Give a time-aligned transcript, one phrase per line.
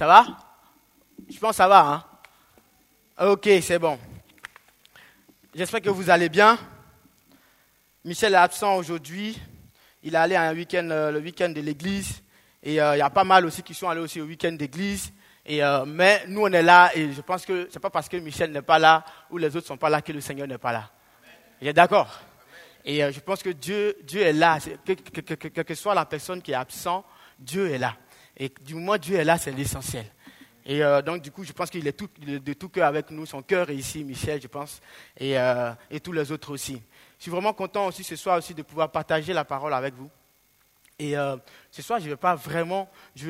[0.00, 0.24] Ça va?
[1.28, 2.06] Je pense que ça va,
[3.18, 3.98] hein Ok, c'est bon.
[5.54, 6.58] J'espère que vous allez bien.
[8.02, 9.38] Michel est absent aujourd'hui.
[10.02, 12.22] Il est allé un week-end, euh, le week-end de l'église.
[12.62, 15.12] Et euh, il y a pas mal aussi qui sont allés aussi au week-end d'église.
[15.44, 18.08] Et, euh, mais nous, on est là et je pense que ce n'est pas parce
[18.08, 20.48] que Michel n'est pas là ou les autres ne sont pas là que le Seigneur
[20.48, 20.90] n'est pas là.
[21.60, 22.08] Vous êtes d'accord?
[22.86, 24.60] Et je pense que Dieu, Dieu est là.
[24.60, 27.04] Que, quelle que soit la personne qui est absente,
[27.38, 27.94] Dieu est là.
[28.36, 30.06] Et du moment où Dieu est là, c'est l'essentiel.
[30.64, 33.26] Et donc, du coup, je pense qu'il est de tout cœur avec nous.
[33.26, 34.80] Son cœur est ici, Michel, je pense,
[35.18, 35.34] et,
[35.90, 36.80] et tous les autres aussi.
[37.18, 40.10] Je suis vraiment content aussi ce soir aussi de pouvoir partager la parole avec vous.
[41.00, 41.38] Et euh,
[41.70, 43.26] ce soir, je ne veux pas vraiment, je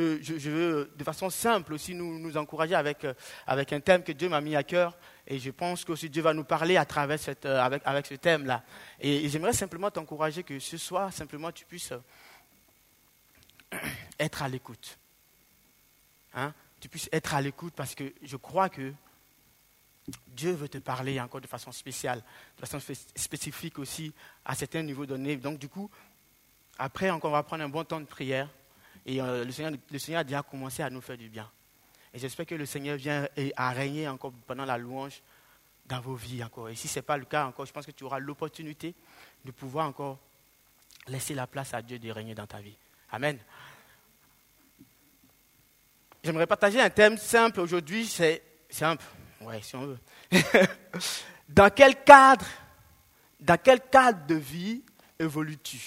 [0.48, 3.14] veux, de façon simple aussi nous, encourager avec, euh,
[3.46, 4.98] avec un thème que Dieu m'a mis à cœur.
[5.24, 8.14] Et je pense que Dieu va nous parler à travers cette, euh, avec, avec ce
[8.14, 8.64] thème-là.
[9.00, 11.92] Et, j'aimerais simplement t'encourager que ce soir, simplement, tu puisses
[14.20, 14.98] être à l'écoute.
[16.34, 16.52] Hein?
[16.80, 18.92] Tu puisses être à l'écoute parce que je crois que
[20.28, 22.22] Dieu veut te parler encore de façon spéciale,
[22.56, 24.12] de façon spécifique aussi
[24.44, 25.36] à certains niveaux donnés.
[25.36, 25.90] Donc du coup,
[26.78, 28.48] après encore, on va prendre un bon temps de prière
[29.06, 31.50] et euh, le, Seigneur, le Seigneur a déjà commencé à nous faire du bien.
[32.12, 35.22] Et j'espère que le Seigneur vient à régner encore pendant la louange
[35.86, 36.68] dans vos vies encore.
[36.68, 38.94] Et si ce n'est pas le cas encore, je pense que tu auras l'opportunité
[39.44, 40.18] de pouvoir encore
[41.06, 42.76] laisser la place à Dieu de régner dans ta vie.
[43.12, 43.38] Amen.
[46.30, 49.04] J'aimerais partager un thème simple aujourd'hui, c'est simple.
[49.40, 49.98] Oui, si on veut.
[51.48, 52.46] dans quel cadre,
[53.40, 54.80] dans quel cadre de vie
[55.18, 55.80] évolues-tu?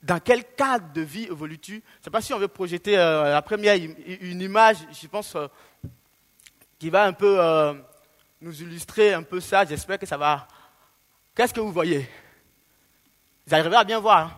[0.00, 1.72] Dans quel cadre de vie évolues-tu?
[1.72, 5.34] Je ne sais pas si on veut projeter euh, la première une image, je pense,
[5.34, 5.48] euh,
[6.78, 7.74] qui va un peu euh,
[8.40, 9.64] nous illustrer un peu ça.
[9.64, 10.46] J'espère que ça va.
[11.34, 12.08] Qu'est-ce que vous voyez?
[13.48, 14.30] Vous arrivez à bien voir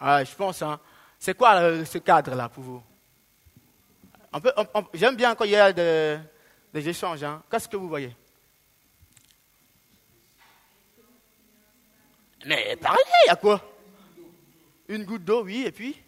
[0.00, 0.24] hein?
[0.24, 0.62] Je pense.
[0.62, 0.80] Hein.
[1.26, 2.82] C'est quoi ce cadre-là pour vous?
[4.94, 7.24] J'aime bien quand il y a des, échanges.
[7.24, 7.42] Hein.
[7.50, 8.14] Qu'est-ce que vous voyez?
[12.44, 13.60] Mais parlez, il y a quoi?
[14.86, 16.00] Une goutte d'eau, oui, et puis?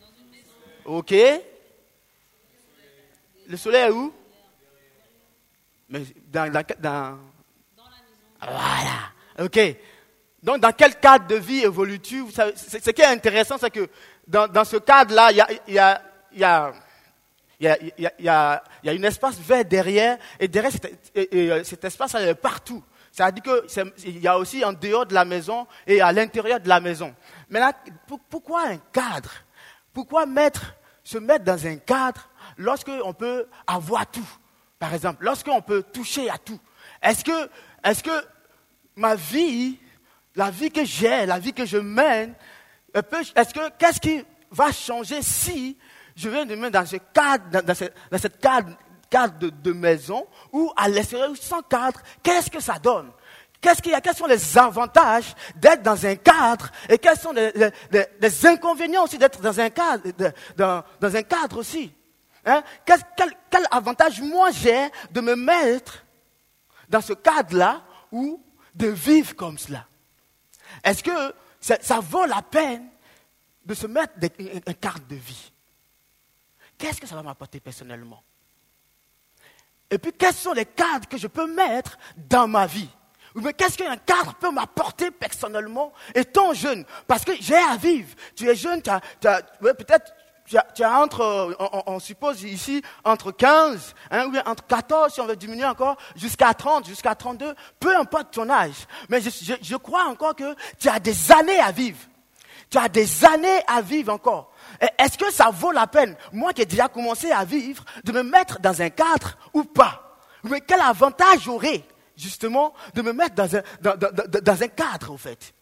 [0.85, 1.13] Ok.
[3.49, 4.15] Le soleil est où?
[5.89, 7.19] Mais dans, dans, dans...
[8.41, 9.11] Voilà.
[9.41, 9.59] Ok.
[10.45, 12.25] Donc, dans quel cadre de vie évolues-tu?
[12.31, 13.91] Ce qui est intéressant, c'est que
[14.29, 15.33] dans, ce cadre-là,
[15.67, 16.73] il y a
[17.61, 17.69] y
[18.29, 20.73] a, un espace vert derrière, et derrière
[21.17, 22.83] euh, cet, espace, il est partout.
[23.11, 23.43] Ça veut dire
[24.03, 27.15] qu'il y a aussi en dehors de la maison et à l'intérieur de la maison.
[27.49, 27.73] Mais là,
[28.31, 29.33] pourquoi un cadre?
[29.93, 30.25] Pourquoi
[31.03, 34.29] se mettre dans un cadre lorsqu'on peut avoir tout?
[34.79, 36.61] Par exemple, lorsqu'on peut toucher à tout.
[37.03, 38.29] Est-ce que
[38.95, 39.81] ma vie,
[40.37, 42.35] la vie que j'ai, la vie que je mène,
[42.95, 45.77] est-ce que, qu'est-ce qui va changer si
[46.17, 47.85] je viens de mettre dans ce cadre, dans, ce,
[48.19, 48.77] cette cadre,
[49.09, 53.11] cadre de, maison ou à l'extérieur sans cadre, qu'est-ce que ça donne?
[53.61, 54.01] Qu'est-ce qu'il y a?
[54.01, 59.41] Quels sont les avantages d'être dans un cadre et quels sont les, inconvénients aussi d'être
[59.41, 60.03] dans un cadre,
[60.57, 61.93] dans, un cadre aussi?
[62.45, 62.63] Hein?
[62.85, 63.01] quel,
[63.51, 66.05] quel, avantage moi j'ai de me mettre
[66.89, 67.83] dans ce cadre-là
[68.13, 68.43] ou
[68.75, 69.87] de vivre comme cela?
[70.85, 72.89] Est-ce que ça, vaut la peine
[73.65, 74.29] de se mettre dans
[74.67, 75.53] un cadre de vie.
[76.77, 78.23] Qu'est-ce que ça va m'apporter personnellement?
[79.91, 82.89] Et puis, quels sont les cadres que je peux mettre dans ma vie?
[83.35, 85.93] Mais qu'est-ce qu'un cadre peut m'apporter personnellement?
[86.15, 88.15] Étant jeune Parce que j'ai à vivre.
[88.35, 89.01] Tu es jeune, tu as,
[89.61, 90.13] peut-être
[90.75, 95.37] tu as, entre, on, suppose ici, entre 15, hein, ou entre 14, si on veut
[95.37, 98.87] diminuer encore, jusqu'à 30, jusqu'à 32, peu importe ton âge.
[99.09, 101.99] Mais je, crois encore que tu as des années à vivre.
[102.71, 104.53] Tu as des années à vivre encore.
[104.99, 108.23] Est-ce que ça vaut la peine, moi qui ai déjà commencé à vivre, de me
[108.23, 110.19] mettre dans un cadre ou pas?
[110.45, 111.83] Mais quel avantage j'aurais,
[112.17, 115.55] justement, de me mettre dans un, dans, un cadre, au fait?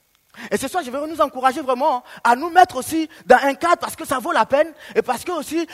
[0.50, 3.78] Et ce soir, je vais nous encourager vraiment à nous mettre aussi dans un cadre
[3.78, 5.66] parce que ça vaut la peine et parce que aussi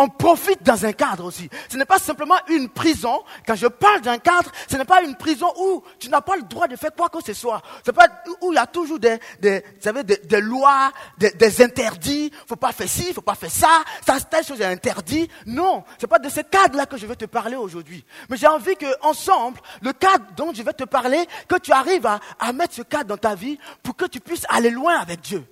[0.00, 1.50] on profite dans un cadre aussi.
[1.68, 3.22] Ce n'est pas simplement une prison.
[3.46, 6.42] Quand je parle d'un cadre, ce n'est pas une prison où tu n'as pas le
[6.42, 7.60] droit de faire quoi que ce soit.
[7.84, 8.06] C'est pas
[8.40, 12.32] où il y a toujours des, des, savez, des, lois, des, des, interdits.
[12.46, 13.82] Faut pas faire ci, faut pas faire ça.
[14.06, 15.28] Ça, telle chose est interdit.
[15.44, 18.02] Non, c'est pas de ce cadre-là que je vais te parler aujourd'hui.
[18.30, 22.06] Mais j'ai envie que ensemble, le cadre dont je vais te parler, que tu arrives
[22.06, 25.44] à mettre ce cadre dans ta vie pour que tu puisses aller loin avec Dieu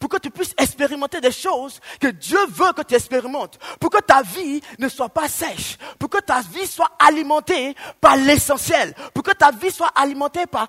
[0.00, 4.00] pour que tu puisses expérimenter des choses que Dieu veut que tu expérimentes, pour que
[4.00, 9.22] ta vie ne soit pas sèche, pour que ta vie soit alimentée par l'essentiel, pour
[9.22, 10.68] que ta vie soit alimentée par...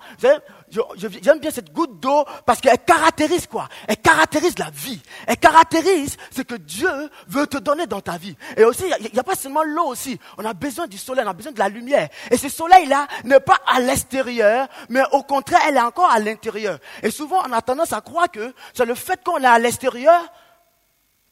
[0.96, 3.68] j'aime bien cette goutte d'eau parce qu'elle caractérise quoi?
[3.88, 5.00] Elle caractérise la vie.
[5.26, 6.88] Elle caractérise ce que Dieu
[7.28, 8.36] veut te donner dans ta vie.
[8.56, 10.18] Et aussi, il n'y a, pas seulement l'eau aussi.
[10.38, 12.08] On a besoin du soleil, on a besoin de la lumière.
[12.30, 16.78] Et ce soleil-là n'est pas à l'extérieur, mais au contraire, elle est encore à l'intérieur.
[17.02, 20.22] Et souvent, on a tendance à croire que c'est le fait qu'on est à l'extérieur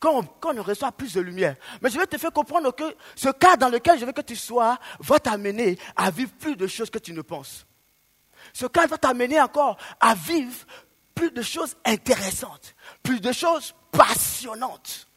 [0.00, 1.56] qu'on ne reçoit plus de lumière.
[1.82, 2.84] Mais je vais te faire comprendre que
[3.16, 6.66] ce cas dans lequel je veux que tu sois va t'amener à vivre plus de
[6.66, 7.66] choses que tu ne penses.
[8.52, 10.66] Ce cadre va t'amener encore à vivre
[11.14, 15.08] plus de choses intéressantes, plus de choses passionnantes.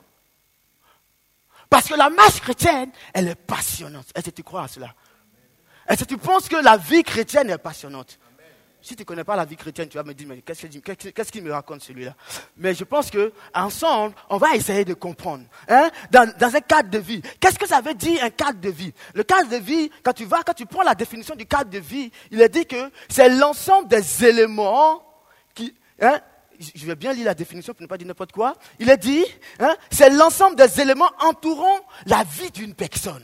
[1.70, 4.08] Parce que la marche chrétienne, elle est passionnante.
[4.16, 4.94] Est-ce que tu crois à cela?
[5.88, 8.20] Est-ce que tu penses que la vie chrétienne est passionnante?
[8.82, 11.44] Si tu ne connais pas la vie chrétienne, tu vas me dire, mais qu'est-ce qu'il
[11.44, 12.16] me raconte celui-là?
[12.58, 15.46] Mais je pense que ensemble, on va essayer de comprendre.
[15.68, 15.90] Hein?
[16.10, 18.94] Dans, un cadre de vie, qu'est-ce que ça veut dire un cadre de vie?
[19.14, 21.80] Le cadre de vie, quand tu vas, quand tu prends la définition du cadre de
[21.80, 25.04] vie, il est dit que c'est l'ensemble des éléments
[25.54, 25.74] qui...
[26.02, 26.20] Hein?
[26.76, 28.56] je vais bien lire la définition pour ne pas dire n'importe quoi.
[28.80, 29.26] Il est dit,
[29.60, 33.24] hein, c'est l'ensemble des éléments entourant la vie d'une personne.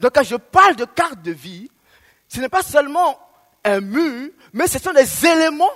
[0.00, 1.70] Donc quand je parle de carte de vie,
[2.28, 3.18] ce n'est pas seulement
[3.66, 5.70] un mur, mais ce sont des éléments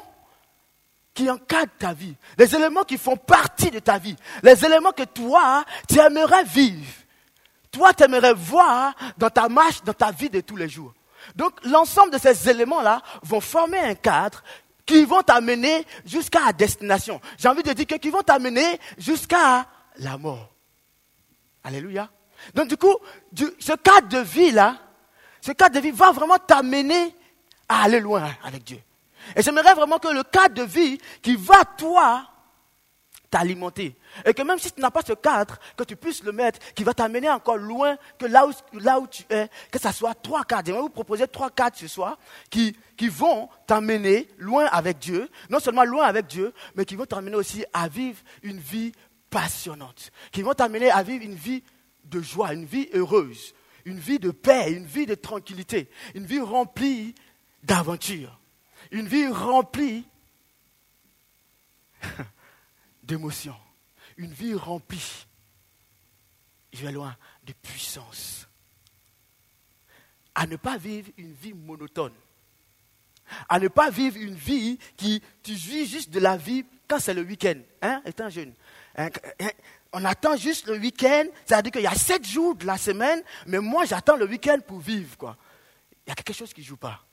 [1.13, 5.03] qui encadrent ta vie, les éléments qui font partie de ta vie, les éléments que
[5.03, 6.87] toi, tu aimerais vivre,
[7.71, 10.95] toi, tu aimerais voir dans ta marche, dans ta vie de tous les jours.
[11.35, 14.43] Donc, l'ensemble de ces éléments-là vont former un cadre
[14.87, 17.21] qui vont t'amener jusqu'à la destination.
[17.39, 19.67] J'ai envie de dire que qui vont t'amener jusqu'à
[19.97, 20.49] la mort.
[21.63, 22.09] Alléluia.
[22.55, 22.97] Donc, du coup,
[23.59, 24.77] ce cadre de vie-là,
[25.41, 27.15] ce cadre de vie va vraiment t'amener
[27.71, 28.81] à aller loin avec Dieu.
[29.37, 32.27] Et j'aimerais vraiment que le cadre de vie qui va, toi,
[33.31, 33.95] t'alimenter.
[34.27, 36.83] Et que même si tu n'as pas ce cadre, que tu puisses le mettre, qui
[36.83, 40.67] va t'amener encore loin que là où, là tu es, que ce soit trois cadres.
[40.67, 42.19] J'aimerais vous proposer trois cadres ce soir
[42.51, 45.31] qui, qui vont t'amener loin avec Dieu.
[45.49, 48.91] Non seulement loin avec Dieu, mais qui vont t'amener aussi à vivre une vie
[49.31, 50.11] passionnante.
[50.33, 51.63] Qui vont t'amener à vivre une vie
[52.05, 56.41] de joie, une vie heureuse, une vie de paix, une vie de tranquillité, une vie
[56.41, 57.15] remplie
[57.63, 58.39] d'aventure,
[58.91, 60.05] une vie remplie
[63.03, 63.57] d'émotions,
[64.17, 65.27] une vie remplie,
[66.73, 68.47] je vais loin, de puissance.
[70.35, 72.15] À ne pas vivre une vie monotone.
[73.49, 77.15] À ne pas vivre une vie qui, tu vis juste de la vie quand c'est
[77.15, 78.53] le week-end, hein, étant jeune.
[78.97, 79.11] Hein,
[79.41, 79.51] hein,
[79.93, 83.59] on attend juste le week-end, c'est-à-dire qu'il y a sept jours de la semaine, mais
[83.59, 85.37] moi j'attends le week-end pour vivre, quoi.
[86.07, 87.05] Il y a quelque chose qui ne joue pas.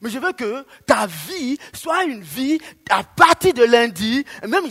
[0.00, 2.58] Mais je veux que ta vie soit une vie
[2.90, 4.64] à partir de lundi, même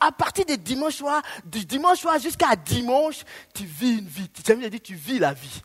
[0.00, 3.24] à partir de dimanche soir, du dimanche soir jusqu'à dimanche,
[3.54, 4.28] tu vis une vie.
[4.28, 5.62] Tu dit, tu vis la vie.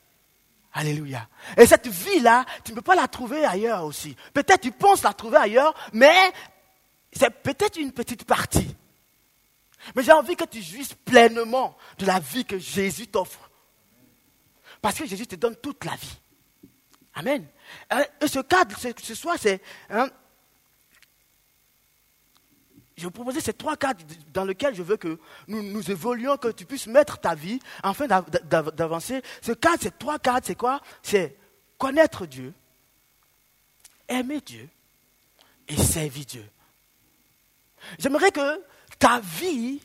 [0.73, 1.27] Alléluia.
[1.57, 4.15] Et cette vie-là, tu ne peux pas la trouver ailleurs aussi.
[4.33, 6.31] Peut-être tu penses la trouver ailleurs, mais
[7.11, 8.75] c'est peut-être une petite partie.
[9.95, 13.49] Mais j'ai envie que tu jouisses pleinement de la vie que Jésus t'offre.
[14.81, 16.19] Parce que Jésus te donne toute la vie.
[17.17, 17.47] Amen.
[17.93, 19.59] Euh, et ce cadre, ce soir, c'est.
[19.89, 20.07] Hein,
[22.95, 26.37] je vais vous proposer ces trois cadres dans lesquels je veux que nous, nous évoluions,
[26.37, 29.21] que tu puisses mettre ta vie afin d'avancer.
[29.41, 30.79] Ce cadre, ces trois cadres, c'est quoi?
[31.01, 31.35] C'est
[31.79, 32.53] connaître Dieu,
[34.07, 34.69] aimer Dieu
[35.67, 36.45] et servir Dieu.
[37.97, 38.63] J'aimerais que
[38.99, 39.81] ta vie,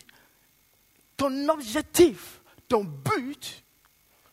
[1.17, 3.65] ton objectif, ton but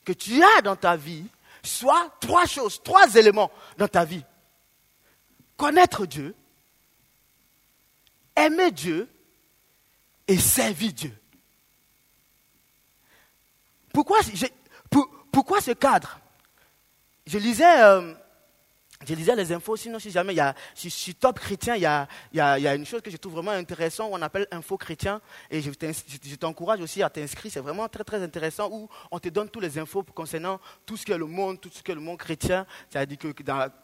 [0.03, 1.25] que tu as dans ta vie,
[1.69, 4.23] soit trois choses, trois éléments dans ta vie.
[5.55, 6.35] Connaître Dieu,
[8.35, 9.09] aimer Dieu
[10.27, 11.15] et servir Dieu.
[13.93, 16.19] Pourquoi, ce cadre?
[17.25, 18.13] Je lisais euh,
[19.07, 21.75] je lisais les infos, sinon si jamais il y a, si je suis top chrétien,
[21.77, 25.61] il y a, une chose que je trouve vraiment intéressante, on appelle info chrétien, et
[25.61, 25.71] je,
[26.35, 29.79] t'encourage aussi à t'inscrire, c'est vraiment très très intéressant, où on te donne toutes les
[29.79, 33.27] infos concernant tout ce que le monde, tout ce que le monde chrétien, c'est-à-dire que,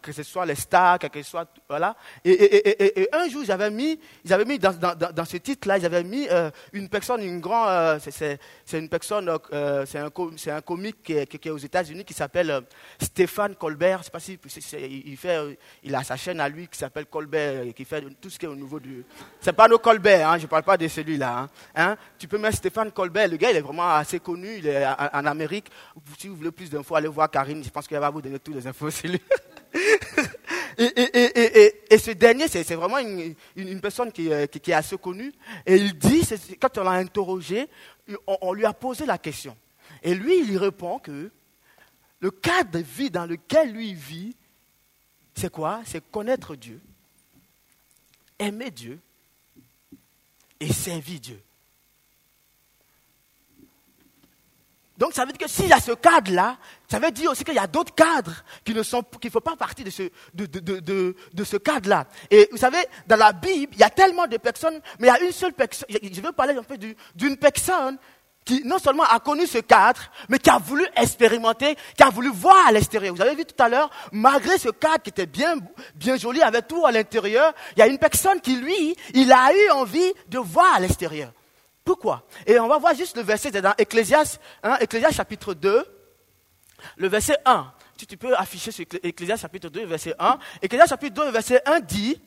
[0.01, 1.95] que ce soit les stars, que ce soit, voilà.
[2.25, 7.23] Et, un jour, j'avais mis, j'avais mis dans, ce titre-là, j'avais mis euh, une personne,
[7.23, 8.37] une grande, euh, c'est,
[8.77, 12.63] une personne, euh, c'est un, comique qui est, aux États-Unis qui s'appelle
[12.99, 14.37] Stéphane Colbert, je sais pas si,
[15.05, 18.37] il, fait, il a sa chaîne à lui qui s'appelle Colbert, qui fait tout ce
[18.37, 19.05] qui est au niveau du.
[19.39, 21.39] C'est pas nos Colbert, hein, je ne parle pas de celui-là.
[21.39, 21.49] Hein.
[21.75, 21.97] hein.
[22.17, 25.25] Tu peux mettre Stéphane Colbert, le gars, il est vraiment assez connu, il est en,
[25.25, 25.67] Amérique.
[26.17, 28.55] Si vous voulez plus d'infos, allez voir Karine, je pense qu'elle va vous donner toutes
[28.55, 29.21] les infos sur lui.
[30.77, 34.29] et, et, et, ce dernier, c'est vraiment une, une, personne qui,
[34.61, 35.33] qui, est assez connue.
[35.65, 36.21] Et il dit,
[36.59, 37.67] quand on l'a interrogé,
[38.25, 39.55] on, on lui a posé la question.
[40.01, 41.31] Et lui, il répond que
[42.19, 44.35] le cadre de vie dans lequel lui vit,
[45.35, 45.81] c'est quoi?
[45.85, 46.79] C'est connaître Dieu,
[48.39, 48.99] aimer Dieu
[50.59, 51.41] et servir Dieu.
[54.97, 56.57] Donc ça veut dire que s'il y a ce cadre-là,
[56.89, 59.83] ça veut dire aussi qu'il y a d'autres cadres qui ne sont, font pas partie
[59.83, 62.07] de ce, de, de, de, de ce cadre-là.
[62.31, 65.13] Et vous savez, dans la Bible, il y a tellement de personnes, mais il y
[65.13, 65.89] a une seule personne.
[65.89, 67.97] Je veux parler un peu d'une personne
[68.45, 72.29] qui non seulement a connu ce cadre, mais qui a voulu expérimenter, qui a voulu
[72.29, 73.15] voir à l'extérieur.
[73.15, 75.55] Vous avez vu tout à l'heure, malgré ce cadre qui était bien,
[75.95, 79.51] bien joli, avec tout à l'intérieur, il y a une personne qui, lui, il a
[79.51, 81.31] eu envie de voir à l'extérieur.
[81.83, 82.23] Pourquoi?
[82.45, 85.85] Et on va voir juste le verset dans Ecclésias, hein, Ecclésias chapitre 2,
[86.97, 87.71] le verset 1.
[87.97, 90.37] Si tu peux afficher sur Ecclésias chapitre 2, verset 1.
[90.61, 92.21] Ecclésias chapitre 2, verset 1 dit,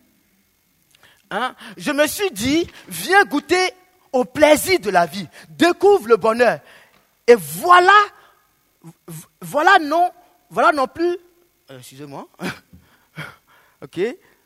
[1.31, 3.73] hein, je me suis dit, viens goûter
[4.13, 6.61] au plaisir de la vie, découvre le bonheur.
[7.27, 7.93] Et voilà,
[9.41, 10.11] voilà non,
[10.51, 11.17] voilà non plus,
[11.71, 12.29] euh, excusez-moi,
[13.83, 14.01] ok,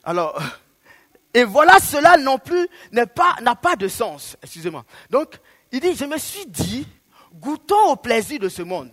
[0.05, 0.41] alors,
[1.35, 4.37] et voilà, cela non plus n'a pas, pas de sens.
[4.43, 4.85] Excusez-moi.
[5.11, 5.39] Donc,
[5.71, 6.87] il dit, je me suis dit,
[7.35, 8.93] goûtons au plaisir de ce monde.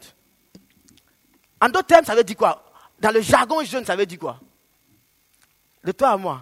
[1.61, 2.63] En d'autres termes, ça veut dire quoi?
[2.99, 4.39] Dans le jargon jeune, ça veut dire quoi?
[5.83, 6.41] De toi à moi,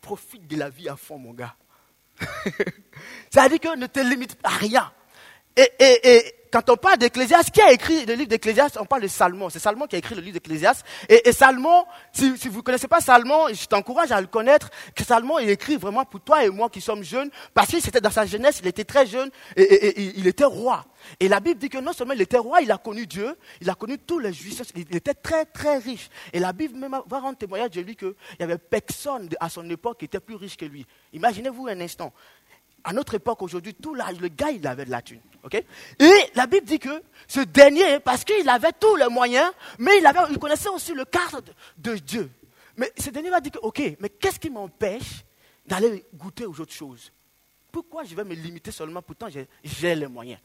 [0.00, 1.54] profite de la vie à fond, mon gars.
[3.30, 4.92] ça veut dire que ne te limite à rien.
[6.50, 9.48] Quand on parle d'Ecclésias, qui a écrit le livre d'Ecclésias On parle de Salmon.
[9.50, 10.82] C'est Salmon qui a écrit le livre d'Ecclésias.
[11.08, 15.38] Et, Salmon, si, vous ne connaissez pas Salmon, je t'encourage à le connaître, que Salmon,
[15.38, 18.26] il écrit vraiment pour toi et moi qui sommes jeunes, parce que c'était dans sa
[18.26, 20.84] jeunesse, il était très jeune et, et, il était roi.
[21.20, 23.70] Et la Bible dit que non seulement il était roi, il a connu Dieu, il
[23.70, 26.08] a connu tous les juifs, il était très très riche.
[26.32, 29.68] Et la Bible même va rendre témoignage de lui qu'il n'y avait personne à son
[29.70, 30.86] époque qui était plus riche que lui.
[31.12, 32.12] Imaginez-vous un instant
[32.84, 35.20] à notre époque aujourd'hui, tout le gars, il avait de la thune.
[35.98, 40.38] Et la Bible dit que ce dernier, parce qu'il avait tous les moyens, mais il
[40.38, 41.42] connaissait aussi le cadre
[41.76, 42.30] de, Dieu.
[42.76, 45.24] Mais ce dernier va dire que, ok, mais qu'est-ce qui m'empêche
[45.66, 47.12] d'aller goûter aux autres choses?
[47.72, 49.02] Pourquoi je vais me limiter seulement?
[49.02, 50.40] Pourtant, j'ai les moyens.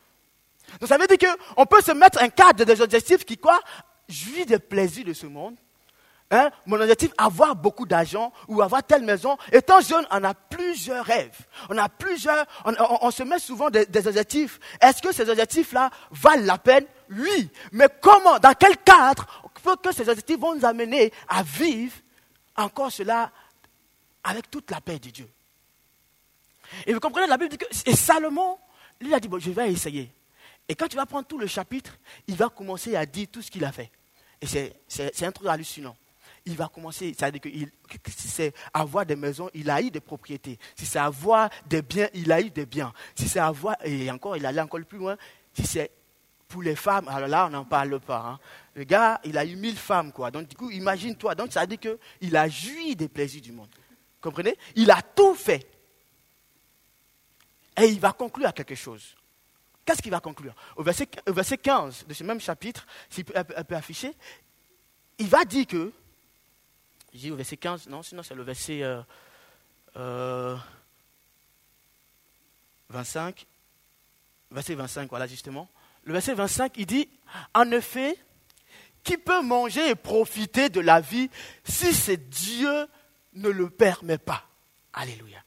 [0.79, 3.59] Donc ça veut dire qu'on peut se mettre un cadre des objectifs qui, quoi,
[4.07, 5.55] jouit des plaisirs de ce monde,
[6.33, 9.37] Hein, mon objectif, avoir beaucoup d'argent ou avoir telle maison.
[9.51, 11.37] Étant jeune, on a plusieurs rêves.
[11.69, 14.59] On a plusieurs, on, se met souvent des, objectifs.
[14.81, 16.87] Est-ce que ces objectifs-là valent la peine?
[17.11, 17.51] Oui.
[17.71, 19.27] Mais comment, dans quel cadre,
[19.61, 21.93] faut que ces objectifs vont nous amener à vivre
[22.55, 23.31] encore cela
[24.23, 25.29] avec toute la paix de Dieu?
[26.87, 28.57] Et vous comprenez, la Bible dit que, et Salomon,
[28.99, 30.11] lui a dit, bon, je vais essayer.
[30.67, 33.51] Et quand tu vas prendre tout le chapitre, il va commencer à dire tout ce
[33.51, 33.91] qu'il a fait.
[34.41, 34.47] Et
[34.87, 35.95] c'est un truc hallucinant
[36.45, 40.59] il va commencer, c'est-à-dire que si c'est avoir des maisons, il a eu des propriétés.
[40.75, 42.91] Si c'est avoir des biens, il a eu des biens.
[43.15, 45.15] Si c'est avoir, et encore, il allait encore plus loin,
[45.53, 45.91] si c'est
[46.47, 48.19] pour les femmes, alors là, on n'en parle pas.
[48.19, 48.39] Hein.
[48.75, 50.29] Le gars, il a eu mille femmes, quoi.
[50.29, 51.33] Donc, du coup, imagine-toi.
[51.33, 53.69] Donc, ça veut dire qu'il a joui des plaisirs du monde.
[54.21, 54.55] Comprenez?
[54.75, 55.65] Il a tout fait.
[57.81, 59.15] Et il va conclure à quelque chose.
[59.83, 60.53] Qu'est-ce qu'il va conclure?
[60.75, 64.13] Au verset, au verset, 15 de ce même chapitre, s'il peut, peut afficher,
[65.17, 65.91] il va dire que
[67.13, 69.97] j'ai au verset 15, non, sinon c'est le verset 25.
[69.97, 70.57] Euh, euh,
[74.51, 75.69] verset 25, voilà justement.
[76.03, 77.09] Le verset 25, il dit,
[77.53, 78.17] en effet,
[79.03, 81.29] qui peut manger et profiter de la vie
[81.63, 82.87] si c'est Dieu
[83.33, 84.43] ne le permet pas?
[84.93, 85.39] Alléluia.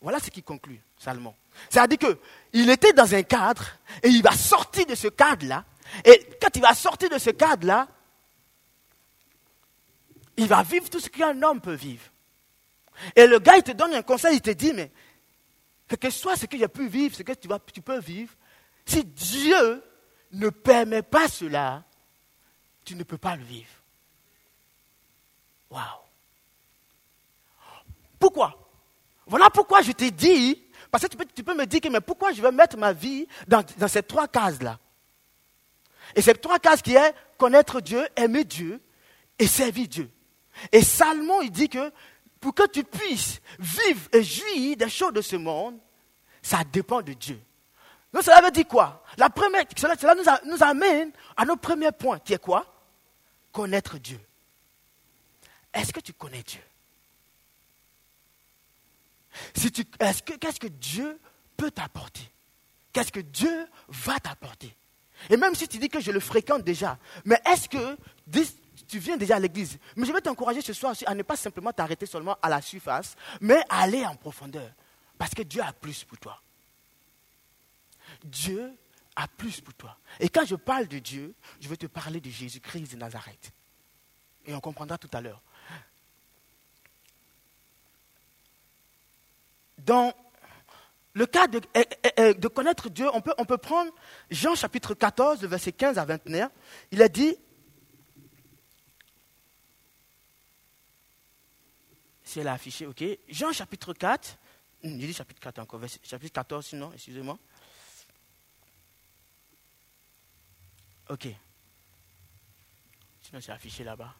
[0.00, 1.34] Voilà ce qui conclut Salomon.
[1.68, 3.64] C'est-à-dire qu'il était dans un cadre
[4.02, 5.64] et il va sortir de ce cadre-là.
[6.04, 7.88] Et quand il va sortir de ce cadre-là,
[10.42, 12.04] il va vivre tout ce qu'un homme peut vivre.
[13.14, 14.90] Et le gars, il te donne un conseil, il te dit, mais
[15.88, 18.34] quel que soit ce que j'ai pu vivre, ce que tu, vas, tu peux vivre,
[18.84, 19.82] si Dieu
[20.32, 21.84] ne permet pas cela,
[22.84, 23.70] tu ne peux pas le vivre.
[25.70, 25.84] Waouh.
[28.18, 28.58] Pourquoi?
[29.26, 32.00] Voilà pourquoi je t'ai dit, parce que tu peux, tu peux, me dire, que, mais
[32.00, 34.78] pourquoi je vais mettre ma vie dans, dans ces trois cases-là?
[36.16, 38.80] Et ces trois cases qui est connaître Dieu, aimer Dieu
[39.38, 40.10] et servir Dieu.
[40.70, 41.92] Et Salomon, il dit que
[42.40, 45.78] pour que tu puisses vivre et jouir des choses de ce monde,
[46.42, 47.40] ça dépend de Dieu.
[48.12, 49.04] Donc cela veut dire quoi?
[49.16, 52.66] La première, Cela, nous, amène à notre premier point, qui est quoi?
[53.52, 54.20] Connaître Dieu.
[55.72, 56.60] Est-ce que tu connais Dieu?
[59.54, 61.18] Si Qu'est-ce que Dieu
[61.56, 62.28] peut t'apporter?
[62.92, 64.74] Qu'est-ce que Dieu va t'apporter?
[65.30, 67.96] Et même si tu dis que je le fréquente déjà, mais est-ce que
[68.86, 69.78] tu viens déjà à l'église.
[69.96, 73.16] Mais je vais t'encourager ce soir à ne pas simplement t'arrêter seulement à la surface,
[73.40, 74.70] mais à aller en profondeur.
[75.18, 76.40] Parce que Dieu a plus pour toi.
[78.24, 78.76] Dieu
[79.16, 79.96] a plus pour toi.
[80.20, 83.52] Et quand je parle de Dieu, je vais te parler de Jésus-Christ de Nazareth.
[84.46, 85.40] Et on comprendra tout à l'heure.
[89.84, 90.12] dans
[91.14, 93.90] le cas de, eh, eh, eh, de connaître Dieu, on peut, on peut prendre
[94.30, 96.50] Jean chapitre 14, verset 15 à 21.
[96.90, 97.36] Il a dit,
[102.32, 102.48] si elle
[102.86, 103.04] ok?
[103.28, 104.38] Jean chapitre 4,
[104.84, 107.38] hmm, j'ai dit chapitre 4 encore, chapitre 14 sinon, excusez-moi.
[111.10, 111.28] Ok.
[113.22, 114.14] Sinon c'est affiché là-bas.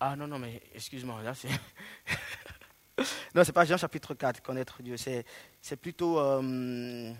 [0.00, 1.48] Ah non, non, mais excuse-moi, là c'est...
[3.34, 4.98] non, c'est pas Jean chapitre 4, connaître Dieu.
[4.98, 5.24] C'est,
[5.62, 6.18] c'est plutôt.
[6.18, 7.10] Euh,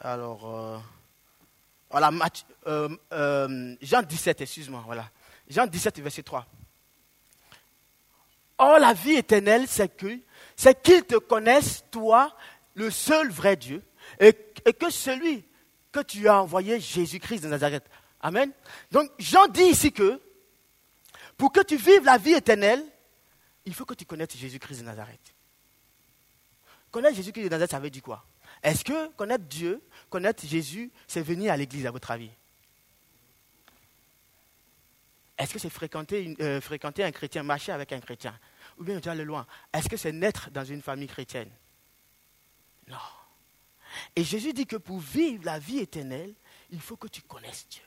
[0.00, 0.54] alors.
[0.54, 0.78] Euh,
[1.90, 2.10] voilà,
[2.66, 4.82] euh, Jean 17, excuse-moi.
[4.84, 5.10] Voilà.
[5.48, 6.46] Jean 17, verset 3.
[8.58, 10.18] Or, la vie éternelle, c'est que
[10.82, 12.36] qu'ils te connaissent, toi,
[12.74, 13.82] le seul vrai Dieu,
[14.18, 14.34] et,
[14.64, 15.44] et que celui
[15.92, 17.84] que tu as envoyé, Jésus-Christ de Nazareth.
[18.20, 18.52] Amen.
[18.90, 20.20] Donc, Jean dit ici que
[21.36, 22.84] pour que tu vives la vie éternelle,
[23.64, 25.34] il faut que tu connaisses Jésus-Christ de Nazareth.
[26.90, 28.24] Connaître Jésus-Christ de Nazareth, ça veut dire quoi?
[28.62, 32.30] Est-ce que connaître Dieu, connaître Jésus, c'est venir à l'église, à votre avis?
[35.36, 38.36] Est-ce que c'est fréquenter, euh, fréquenter un chrétien, marcher avec un chrétien?
[38.78, 41.50] Ou bien tu aller loin Est-ce que c'est naître dans une famille chrétienne?
[42.88, 42.96] Non.
[44.14, 46.34] Et Jésus dit que pour vivre la vie éternelle,
[46.70, 47.82] il faut que tu connaisses Dieu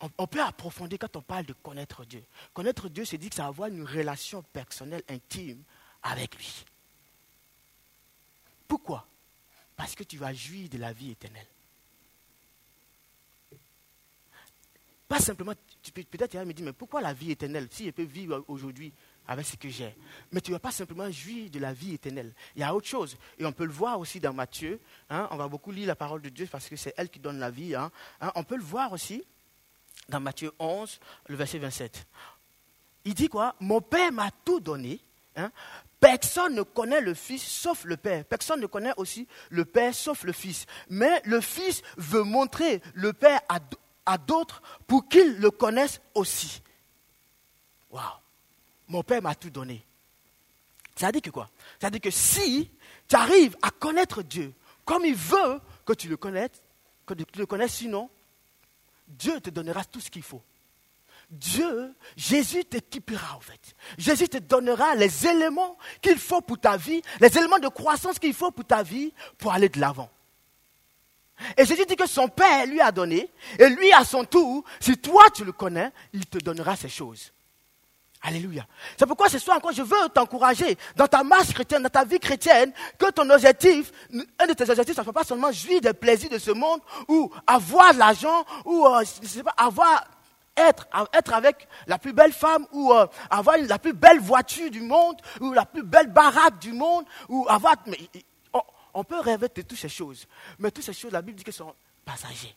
[0.00, 2.24] on, peut approfondir quand on parle de connaître Dieu.
[2.52, 5.62] Connaître Dieu, c'est dire que ça avoir une relation personnelle, intime
[6.02, 6.64] avec lui.
[8.66, 9.06] Pourquoi?
[9.76, 11.46] Parce que tu vas jouir de la vie éternelle.
[15.08, 15.54] Pas simplement,
[15.94, 18.92] peut-être tu vas me dire, mais pourquoi la vie éternelle Si je peux vivre aujourd'hui
[19.26, 19.96] avec ce que j'ai?
[20.30, 22.34] Mais tu ne vas pas simplement jouir de la vie éternelle.
[22.54, 23.16] Il y a autre chose.
[23.38, 24.78] Et on peut le voir aussi dans Matthieu.
[25.08, 25.26] Hein.
[25.30, 27.50] on va beaucoup lire la parole de Dieu parce que c'est elle qui donne la
[27.50, 27.74] vie.
[27.74, 27.90] Hein.
[28.20, 29.24] Hein, on peut le voir aussi
[30.10, 32.06] dans Matthieu 11, le verset 27.
[33.06, 33.54] Il dit quoi?
[33.60, 35.00] Mon Père m'a tout donné.
[36.00, 38.24] Personne ne connaît le Fils sauf le Père.
[38.24, 40.66] Personne ne connaît aussi le Père sauf le Fils.
[40.90, 43.58] Mais le Fils veut montrer le Père à,
[44.16, 46.62] d'autres pour qu'ils le connaissent aussi.
[47.90, 48.02] Waouh
[48.88, 49.84] Mon Père m'a tout donné.
[50.96, 51.50] Ça dit que quoi?
[51.80, 52.70] Ça dit que si
[53.06, 54.54] tu arrives à connaître Dieu
[54.84, 56.62] comme il veut que tu le connaisses,
[57.06, 58.08] que tu le connaisses, sinon,
[59.06, 60.42] Dieu te donnera tout ce qu'il faut.
[61.30, 63.60] Dieu, Jésus t'équipera en fait.
[63.98, 68.32] Jésus te donnera les éléments qu'il faut pour ta vie, les éléments de croissance qu'il
[68.32, 70.10] faut pour ta vie pour aller de l'avant.
[71.56, 74.96] Et Jésus dit que son Père lui a donné, et lui à son tour, si
[74.96, 77.32] toi tu le connais, il te donnera ces choses.
[78.22, 78.66] Alléluia.
[78.96, 82.18] C'est pourquoi ce soir encore, je veux t'encourager dans ta marche chrétienne, dans ta vie
[82.18, 83.92] chrétienne, que ton objectif,
[84.38, 86.80] un de tes objectifs, ce ne soit pas seulement jouir des plaisirs de ce monde,
[87.06, 89.04] ou avoir de l'argent, ou euh,
[89.56, 90.04] avoir,
[90.56, 90.88] être,
[91.32, 95.52] avec la plus belle femme, ou euh, avoir la plus belle voiture du monde, ou
[95.52, 97.76] la plus belle baraque du monde, ou avoir.
[98.98, 100.26] On, peut rêver de toutes ces choses.
[100.58, 102.54] Mais toutes ces choses, la Bible dit qu'elles sont passagères.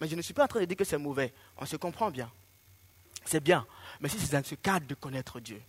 [0.00, 1.32] Mais je ne suis pas en train de dire que c'est mauvais.
[1.56, 2.30] On se comprend bien.
[3.24, 3.66] C'est bien.
[4.00, 5.62] Mais si c'est dans ce cadre de connaître Dieu.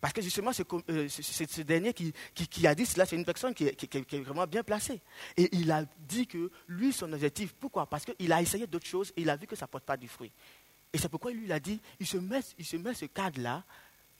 [0.00, 3.66] Parce que justement, c'est euh, ce dernier qui, a dit cela, c'est une personne qui
[3.66, 5.00] est, vraiment bien placée.
[5.36, 7.86] Et il a dit que lui, son objectif, pourquoi?
[7.86, 9.96] Parce qu'il a essayé d'autres choses et il a vu que ça ne porte pas
[9.96, 10.32] du fruit.
[10.92, 13.64] Et c'est pourquoi lui, il a dit, il se met, il se met ce cadre-là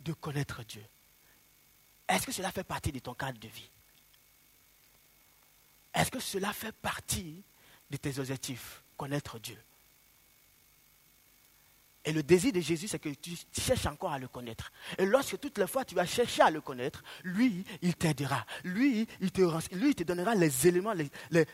[0.01, 0.85] de connaître Dieu.
[2.09, 3.71] Est-ce que cela fait partie de ton cadre de vie?
[5.94, 7.42] Est-ce que cela fait partie
[7.90, 9.59] de tes objectifs, connaître Dieu?
[12.05, 14.72] Et le désir de Jésus, c'est que tu cherches encore à le connaître.
[14.96, 18.46] Et lorsque toutes les fois tu vas chercher à le connaître, lui, il t'aidera.
[18.64, 19.42] Lui, il te,
[19.74, 20.94] lui, il te donnera les éléments,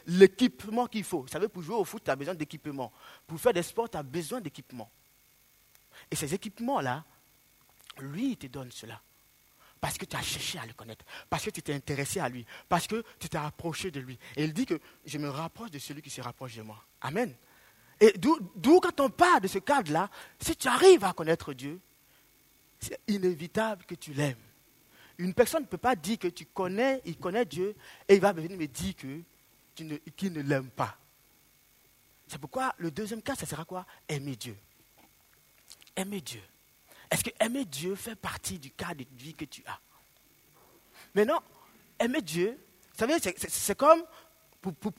[0.07, 1.23] l'équipement qu'il faut.
[1.23, 2.93] Vous savez, pour jouer au foot, tu as besoin d'équipement.
[3.27, 4.89] Pour faire des sports, tu as besoin d'équipement.
[6.09, 7.05] Et ces équipements-là,
[7.99, 9.01] lui, il te donne cela.
[9.85, 11.05] Parce que tu as cherché à le connaître.
[11.29, 12.47] Parce que tu t'es intéressé à lui.
[12.71, 14.19] Parce que tu t'es rapproché de lui.
[14.35, 16.83] Et il dit que je me rapproche de celui qui se rapproche de moi.
[17.03, 17.35] Amen.
[18.01, 20.09] Et d'où quand on parle de ce cadre-là,
[20.41, 21.79] si tu arrives à connaître Dieu,
[22.81, 24.41] c'est inévitable que tu l'aimes.
[25.19, 27.77] Une personne ne peut pas dire que tu connais, il connaît Dieu,
[28.09, 29.21] et il va venir me dire que
[30.17, 30.97] qu'il ne l'aime pas.
[32.27, 33.85] C'est pourquoi le deuxième cas, ça sera quoi?
[34.09, 34.57] Aimer Dieu.
[35.95, 36.41] Aimer Dieu.
[37.11, 39.79] Est-ce que aimer Dieu fait partie du cadre de vie que tu as?
[41.15, 41.43] Maintenant,
[41.99, 42.59] aimer Dieu,
[42.93, 44.03] vous savez, c'est comme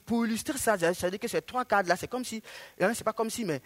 [0.06, 2.42] pour, illustrer ça, c'est-à-dire que ces trois cadres-là, c'est comme si,
[2.78, 3.60] c'est pas comme si, mais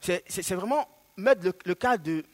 [0.00, 2.24] c'est vraiment mettre le, cadre de.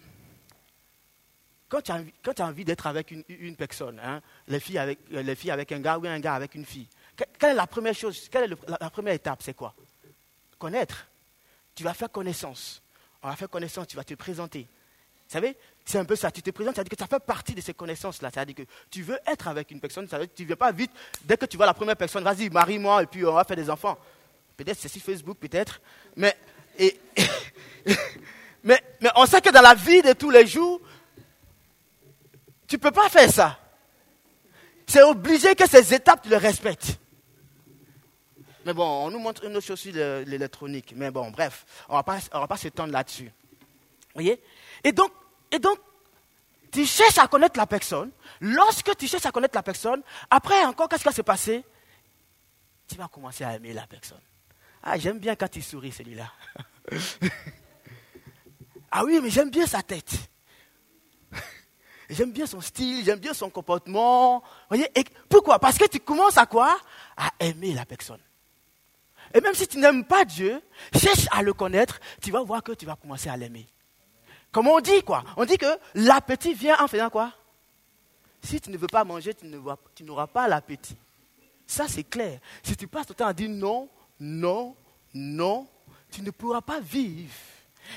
[1.68, 5.34] Quand tu as, quand as envie d'être avec une, personne, hein, les, filles avec, les
[5.34, 6.88] filles avec un gars ou un gars avec une fille,
[7.38, 9.74] quelle est la première chose, quelle est la, première étape C'est quoi?
[10.58, 11.06] Connaître.
[11.74, 12.82] Tu vas faire connaissance.
[13.22, 14.66] On va faire connaissance, tu vas te présenter.
[15.28, 16.30] Vous savez, c'est un peu ça.
[16.30, 18.30] Tu te présentes, ça veut dire que ça fait partie de ces connaissances-là.
[18.32, 20.42] Ça veut dire que tu veux être avec une personne, ça veut dire que tu
[20.42, 20.92] ne viens pas vite.
[21.24, 23.68] Dès que tu vois la première personne, vas-y, marie-moi et puis on va faire des
[23.68, 23.98] enfants.
[24.56, 25.80] Peut-être c'est sur Facebook, peut-être.
[26.14, 26.36] Mais,
[28.62, 30.80] mais, mais on sait que dans la vie de tous les jours,
[32.68, 33.58] tu ne peux pas faire ça.
[34.86, 36.98] C'est obligé que ces étapes, tu les respectes.
[38.64, 40.92] Mais bon, on nous montre une autre chose sur l'électronique.
[40.96, 43.26] Mais bon, bref, on ne va pas s'étendre là-dessus.
[43.26, 44.40] Vous voyez?
[44.84, 45.10] Et donc,
[45.50, 45.78] et donc,
[46.70, 48.10] tu cherches à connaître la personne.
[48.40, 51.64] Lorsque tu cherches à connaître la personne, après encore, qu'est-ce qui va se passer?
[52.88, 54.20] Tu vas commencer à aimer la personne.
[54.82, 56.30] Ah, j'aime bien quand il sourit, celui-là.
[58.92, 60.12] ah oui, mais j'aime bien sa tête.
[62.08, 64.42] J'aime bien son style, j'aime bien son comportement.
[64.68, 64.88] Voyez
[65.28, 65.58] pourquoi?
[65.58, 66.78] Parce que tu commences à quoi?
[67.16, 68.20] À aimer la personne.
[69.34, 70.62] Et même si tu n'aimes pas Dieu,
[70.94, 73.66] cherche à le connaître, tu vas voir que tu vas commencer à l'aimer.
[74.56, 75.22] Comment on dit quoi?
[75.36, 75.66] On dit que
[75.96, 77.30] l'appétit vient en faisant quoi?
[78.42, 80.96] Si tu ne veux pas manger, tu n'auras pas l'appétit.
[81.66, 82.40] Ça, c'est clair.
[82.62, 83.86] Si tu passes ton temps à dire non,
[84.18, 84.74] non,
[85.12, 85.68] non,
[86.10, 87.34] tu ne pourras pas vivre.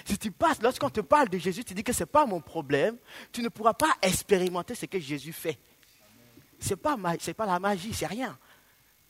[0.04, 2.42] Si tu passes, lorsqu'on te parle de Jésus, tu dis que ce n'est pas mon
[2.42, 2.98] problème,
[3.32, 5.58] tu ne pourras pas expérimenter ce que Jésus fait.
[6.60, 8.38] Ce n'est pas, pas la magie, c'est rien.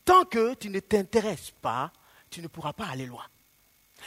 [0.06, 1.92] Tant que tu ne t'intéresses pas,
[2.30, 3.26] tu ne pourras pas aller loin.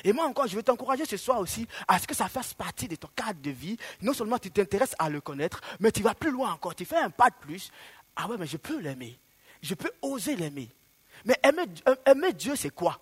[0.04, 2.88] Et moi encore, je veux t'encourager ce soir aussi à ce que ça fasse partie
[2.88, 3.76] de ton cadre de vie.
[4.00, 6.74] Non seulement tu t'intéresses à le connaître, mais tu vas plus loin encore.
[6.74, 7.70] Tu fais un pas de plus.
[8.16, 9.18] Ah ouais, mais je peux l'aimer.
[9.62, 10.68] Je peux oser l'aimer.
[11.24, 12.98] Mais aimer, euh, aimer Dieu, c'est quoi?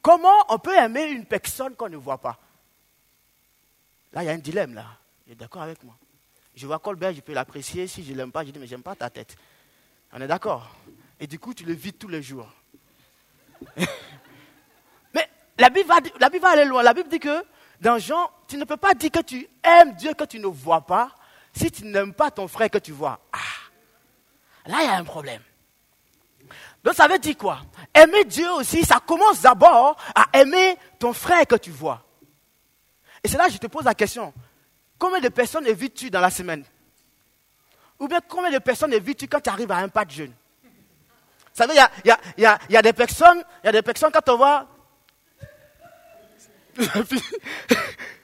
[0.00, 2.38] Comment on peut aimer une personne qu'on ne voit pas?
[4.12, 4.86] Là, il y a un dilemme, là.
[5.26, 5.96] Tu es d'accord avec moi
[6.54, 7.86] Je vois Colbert, je peux l'apprécier.
[7.86, 9.36] Si je ne l'aime pas, je dis, mais j'aime pas ta tête.
[10.12, 10.74] On est d'accord
[11.20, 12.48] Et du coup, tu le vis tous les jours.
[15.58, 16.82] la Bible, va, la Bible va aller loin.
[16.82, 17.44] La Bible dit que,
[17.80, 20.80] dans Jean, tu ne peux pas dire que tu aimes Dieu que tu ne vois
[20.80, 21.10] pas
[21.52, 23.20] si tu n'aimes pas ton frère que tu vois.
[23.32, 23.38] Ah,
[24.66, 25.42] là, il y a un problème.
[26.82, 27.60] Donc, ça veut dire quoi?
[27.94, 32.02] Aimer Dieu aussi, ça commence d'abord à aimer ton frère que tu vois.
[33.22, 34.34] Et c'est là que je te pose la question.
[34.98, 36.64] Combien de personnes évites-tu dans la semaine?
[37.98, 40.32] Ou bien combien de personnes évites-tu quand tu arrives à un pas de jeûne?
[41.52, 44.36] Savez, il y a, y a, des personnes, il y a des personnes quand on
[44.36, 44.66] voit...
[46.76, 47.20] Vous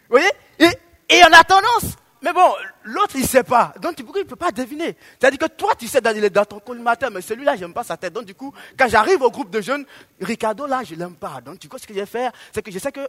[0.09, 0.31] voyez?
[0.59, 0.71] Et,
[1.09, 2.53] et on a tendance mais bon,
[2.85, 3.73] l'autre, il ne sait pas.
[3.81, 4.95] Donc, du il ne peut pas deviner.
[5.19, 7.83] C'est-à-dire que toi, tu sais, il est dans ton collimateur, mais celui-là, je n'aime pas
[7.83, 8.13] sa tête.
[8.13, 9.87] Donc, du coup, quand j'arrive au groupe de jeunes,
[10.21, 11.41] Ricardo, là, je ne l'aime pas.
[11.41, 13.09] Donc, du coup, ce que je vais faire, c'est que je sais que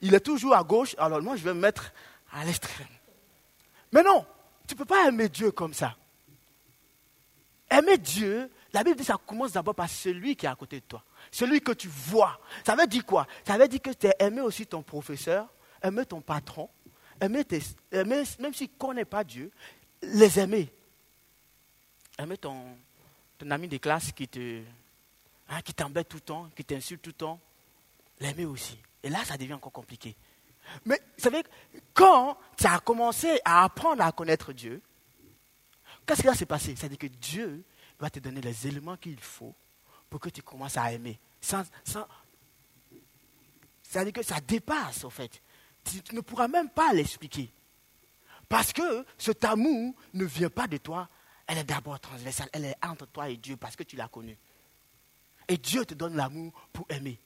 [0.00, 1.92] il est toujours à gauche, alors moi je vais me mettre
[2.32, 2.86] à l'extrême.
[3.92, 4.26] Mais non,
[4.66, 5.96] tu ne peux pas aimer Dieu comme ça.
[7.70, 10.84] Aimer Dieu, la Bible dit ça commence d'abord par celui qui est à côté de
[10.84, 11.02] toi,
[11.36, 12.40] celui que tu vois.
[12.64, 13.26] Ça veut dire quoi?
[13.46, 15.46] Ça veut dire que tu as aimé aussi ton professeur,
[15.82, 16.70] aimer ton patron,
[17.20, 17.44] aimer,
[17.92, 19.50] même s'il ne connaît pas Dieu,
[20.00, 20.72] les aimer.
[22.18, 22.64] Aimer ton,
[23.36, 24.62] ton ami de classe qui te,
[25.50, 27.38] hein, qui t'embête tout le temps, qui t'insulte tout le temps,
[28.18, 28.78] l'aimer aussi.
[29.02, 30.16] Et là, ça devient encore compliqué.
[30.86, 31.42] Mais vous savez,
[31.92, 34.80] quand tu as commencé à apprendre à connaître Dieu,
[36.06, 36.74] qu'est-ce qui va se passer?
[36.74, 37.62] C'est-à-dire que Dieu
[38.00, 39.54] va te donner les éléments qu'il faut
[40.08, 41.18] pour que tu commences à aimer.
[43.82, 45.40] C'est-à-dire que ça dépasse, en fait.
[45.84, 47.52] Tu, ne pourras même pas l'expliquer.
[48.48, 51.08] Parce que cet amour ne vient pas de toi,
[51.46, 54.36] elle est d'abord transversale, elle est entre toi et Dieu parce que tu l'as connu.
[55.48, 57.20] Et Dieu te donne l'amour pour aimer.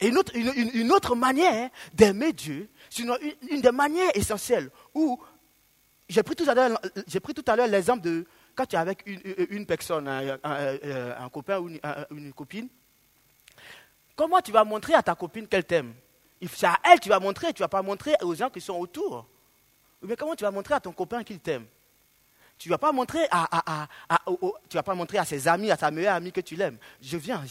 [0.00, 5.18] Et une autre, une, autre manière d'aimer Dieu, c'est une, des manières essentielles où
[6.08, 11.58] j'ai pris tout à l'heure l'exemple de quand tu es avec une, personne, un, copain
[11.58, 12.68] ou une, copine,
[14.16, 15.94] comment tu vas montrer à ta copine qu'elle t'aime?
[16.52, 18.60] C'est à elle que tu vas montrer, tu ne vas pas montrer aux gens qui
[18.60, 19.26] sont autour.
[20.02, 21.66] Mais comment tu vas montrer à ton copain qu'il t'aime?
[22.58, 26.78] Tu ne vas pas montrer à, ses amis, à ta meilleure amie que tu l'aimes.
[27.02, 27.44] Je viens.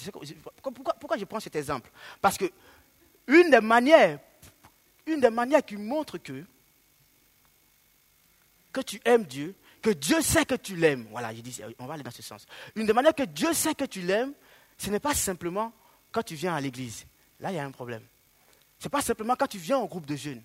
[0.61, 1.91] pourquoi, pourquoi, je prends cet exemple?
[2.21, 2.45] Parce que
[3.27, 4.19] une des manières,
[5.05, 6.43] une des qui montre que
[8.71, 11.07] que tu aimes Dieu, que Dieu sait que tu l'aimes.
[11.09, 12.45] Voilà, je dis, on va aller dans ce sens.
[12.75, 14.33] Une des manières que Dieu sait que tu l'aimes,
[14.77, 15.71] ce n'est pas simplement
[16.15, 17.05] quand tu viens à l'église.
[17.41, 18.03] Là, il y a un problème.
[18.79, 20.41] Ce n'est pas simplement quand tu viens au groupe de jeunes.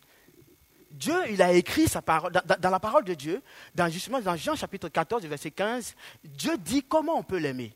[0.90, 3.40] Dieu, il a écrit sa parole, dans, la parole de Dieu,
[3.76, 7.72] dans, justement dans Jean chapitre 14, verset 15, Dieu dit comment on peut l'aimer.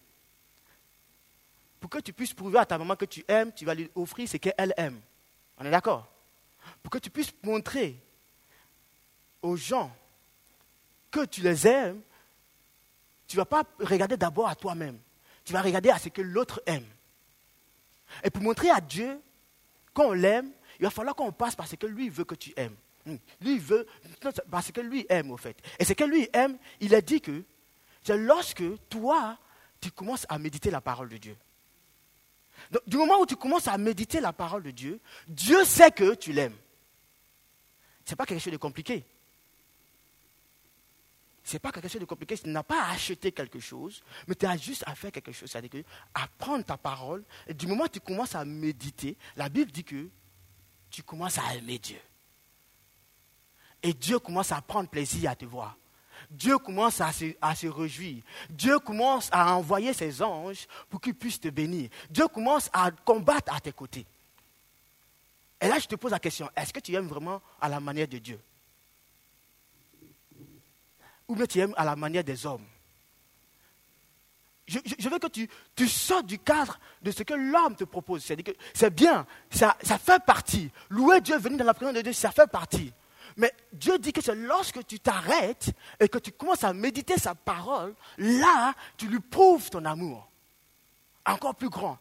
[1.79, 4.29] Pour que tu puisses prouver à ta maman que tu aimes, tu vas lui offrir
[4.29, 5.01] ce qu'elle aime.
[5.59, 6.09] On est d'accord?
[6.83, 7.97] Pour que tu puisses montrer
[9.41, 9.95] aux gens
[11.13, 12.01] que tu les aimes,
[13.29, 14.99] tu ne vas pas regarder d'abord à toi-même.
[15.45, 16.87] Tu vas regarder à ce que l'autre aime.
[18.23, 19.21] Et pour montrer à Dieu
[19.93, 22.77] qu'on l'aime, il va falloir qu'on passe par ce que lui veut que tu aimes.
[23.07, 23.17] Hmm.
[23.41, 23.87] Lui, veut,
[24.51, 25.57] parce que lui aime, au fait.
[25.79, 27.43] Et ce que lui aime, il a dit que
[28.03, 29.39] c'est lorsque toi,
[29.81, 31.37] tu commences à méditer la parole de Dieu.
[32.87, 36.33] du moment où tu commences à méditer la parole de Dieu, Dieu sait que tu
[36.33, 36.57] l'aimes.
[38.05, 39.05] Ce n'est pas quelque chose de compliqué.
[41.45, 42.39] Ce n'est pas quelque chose de compliqué.
[42.39, 45.51] Tu n'as pas à acheter quelque chose, mais tu as juste à faire quelque chose.
[45.51, 47.23] C'est-à-dire à prendre ta parole.
[47.47, 50.09] Et du moment où tu commences à méditer, la Bible dit que
[50.91, 52.01] tu commences à aimer Dieu.
[53.83, 55.77] Et Dieu commence à prendre plaisir à te voir.
[56.31, 58.23] Dieu commence à se, à se, réjouir.
[58.49, 61.91] Dieu commence à envoyer ses anges pour qu'ils puissent te bénir.
[62.09, 64.07] Dieu commence à combattre à tes côtés.
[65.61, 68.09] Et là, je te pose la question, est-ce que tu aimes vraiment à la manière
[68.09, 68.41] de Dieu?
[71.29, 72.65] Ou bien tu aimes à la manière des hommes
[74.67, 78.25] je, veux que tu, tu sortes du cadre de ce que l'homme te propose.
[78.25, 80.71] C'est-à-dire que c'est bien, ça, ça fait partie.
[80.89, 82.93] Louer Dieu, venir dans la présence de Dieu, ça fait partie.
[83.37, 87.35] Mais Dieu dit que c'est lorsque tu t'arrêtes et que tu commences à méditer sa
[87.35, 90.29] parole, là, tu lui prouves ton amour.
[91.27, 91.99] Encore plus grand.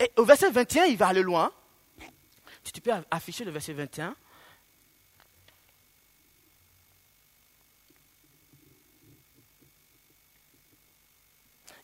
[0.00, 1.50] Et au verset 21, il va aller loin.
[2.62, 4.14] Si tu peux afficher le verset 21.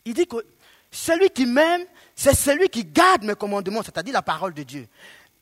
[0.05, 0.37] Il dit que
[0.91, 1.85] celui qui m'aime,
[2.15, 4.87] c'est celui qui garde mes commandements, c'est-à-dire la parole de Dieu.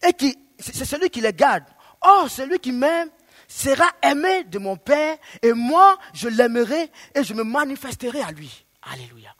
[0.08, 1.66] Et qui, c'est celui qui les garde.
[2.02, 3.10] Or, celui qui m'aime
[3.48, 8.66] sera aimé de mon Père, et moi, je l'aimerai et je me manifesterai à lui.
[8.82, 9.36] Alléluia.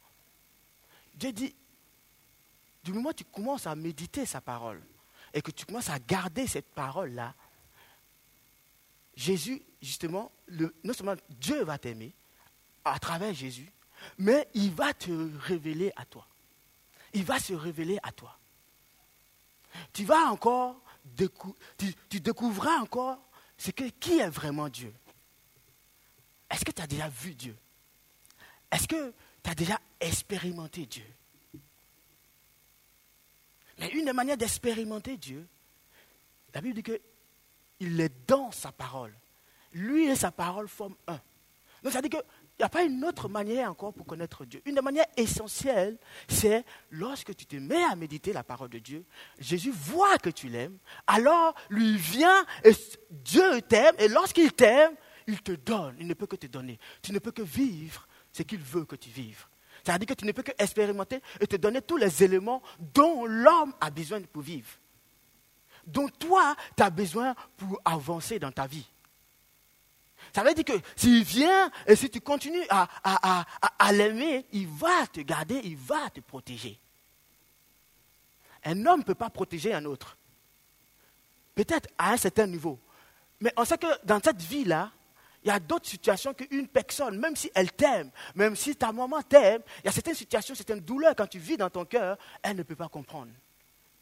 [1.16, 1.56] Dieu dit,
[2.84, 4.82] du moment où tu commences à méditer sa parole,
[5.34, 7.34] et que tu commences à garder cette parole-là,
[9.16, 12.14] Jésus, justement, non seulement Dieu va t'aimer
[12.84, 13.72] à travers Jésus,
[14.18, 16.28] mais il va te révéler à toi.
[17.14, 18.38] Il va se révéler à toi.
[19.94, 20.82] Tu vas encore
[22.10, 23.20] tu, découvriras encore
[23.58, 24.94] ce qui est vraiment Dieu.
[26.50, 27.56] Est-ce que tu as déjà vu Dieu?
[28.72, 31.06] Est-ce que tu as déjà expérimenté Dieu?
[33.78, 35.48] Mais une des manières d'expérimenter Dieu,
[36.54, 39.14] la Bible dit qu'il est dans sa parole.
[39.74, 41.20] Lui et sa parole forment un.
[41.82, 42.18] Donc ça dit que
[42.62, 44.62] n'y a pas une autre manière encore pour connaître Dieu.
[44.66, 45.98] Une des manières essentielles,
[46.28, 49.04] c'est lorsque tu te mets à méditer la parole de Dieu,
[49.40, 52.72] Jésus voit que tu l'aimes, alors lui vient et
[53.10, 54.94] Dieu t'aime, et lorsqu'il t'aime,
[55.28, 56.80] il te donne, il ne peut que te donner.
[57.02, 59.46] Tu ne peux que vivre ce qu'il veut que tu vives.
[59.84, 62.62] C'est-à-dire que tu ne peux que expérimenter et te donner tous les éléments
[62.94, 64.70] dont l'homme a besoin pour vivre.
[65.88, 68.88] Dont toi, tu as besoin pour avancer dans ta vie.
[70.34, 75.22] Ça veut dire que s'il vient et si tu continues à, l'aimer, il va te
[75.22, 76.80] garder, il va te protéger.
[78.64, 80.18] Un homme ne peut pas protéger un autre.
[81.56, 82.80] Peut-être à un certain niveau.
[83.42, 84.92] Mais on sait que dans cette vie-là,
[85.44, 89.22] il y a d'autres situations qu'une personne, même si elle t'aime, même si ta maman
[89.24, 92.56] t'aime, il y a certaines situations, certaines douleurs quand tu vis dans ton cœur, elle
[92.56, 93.32] ne peut pas comprendre.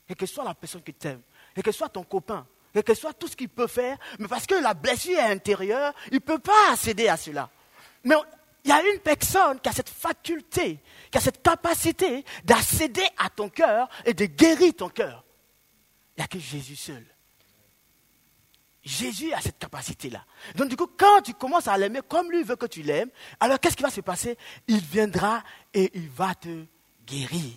[0.07, 1.21] Et que soit la personne qui t'aime,
[1.55, 4.45] et que soit ton copain, quel que soit tout ce qu'il peut faire, mais parce
[4.45, 7.49] que la blessure est intérieure, il ne peut pas accéder à cela.
[8.03, 8.15] Mais
[8.63, 10.79] il y a une personne qui a cette faculté,
[11.11, 15.23] qui a cette capacité d'accéder à ton cœur et de guérir ton cœur.
[16.15, 17.05] Il n'y a que Jésus seul.
[18.83, 20.23] Jésus a cette capacité-là.
[20.55, 23.59] Donc du coup, quand tu commences à l'aimer comme lui veut que tu l'aimes, alors
[23.59, 24.37] qu'est-ce qui va se passer?
[24.67, 26.65] Il viendra et il va te
[27.05, 27.53] guérir.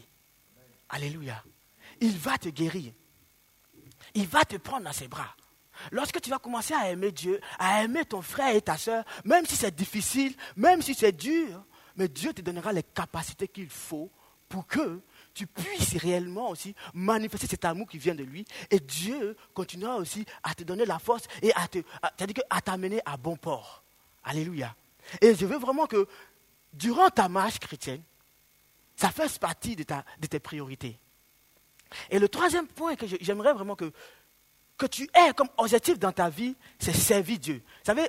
[0.88, 1.42] Alléluia.
[2.00, 2.92] Il va te guérir
[4.14, 5.34] il va te prendre dans ses bras.
[5.90, 9.46] Lorsque tu vas commencer à aimer Dieu, à aimer ton frère et ta soeur, même
[9.46, 11.64] si c'est difficile, même si c'est dur,
[11.96, 14.10] mais Dieu te donnera les capacités qu'il faut
[14.48, 15.00] pour que
[15.34, 18.44] tu puisses réellement aussi manifester cet amour qui vient de lui.
[18.70, 21.78] Et Dieu continuera aussi à te donner la force et à, te,
[22.50, 23.82] à t'amener à bon port.
[24.24, 24.74] Alléluia.
[25.20, 26.06] Et je veux vraiment que
[26.72, 28.02] durant ta marche chrétienne,
[28.94, 29.84] ça fasse partie de
[30.28, 30.98] tes priorités.
[32.10, 33.92] Et le troisième point que j'aimerais vraiment que,
[34.76, 37.62] que tu aies comme objectif dans ta vie, c'est servir Dieu.
[37.64, 38.08] Vous savez,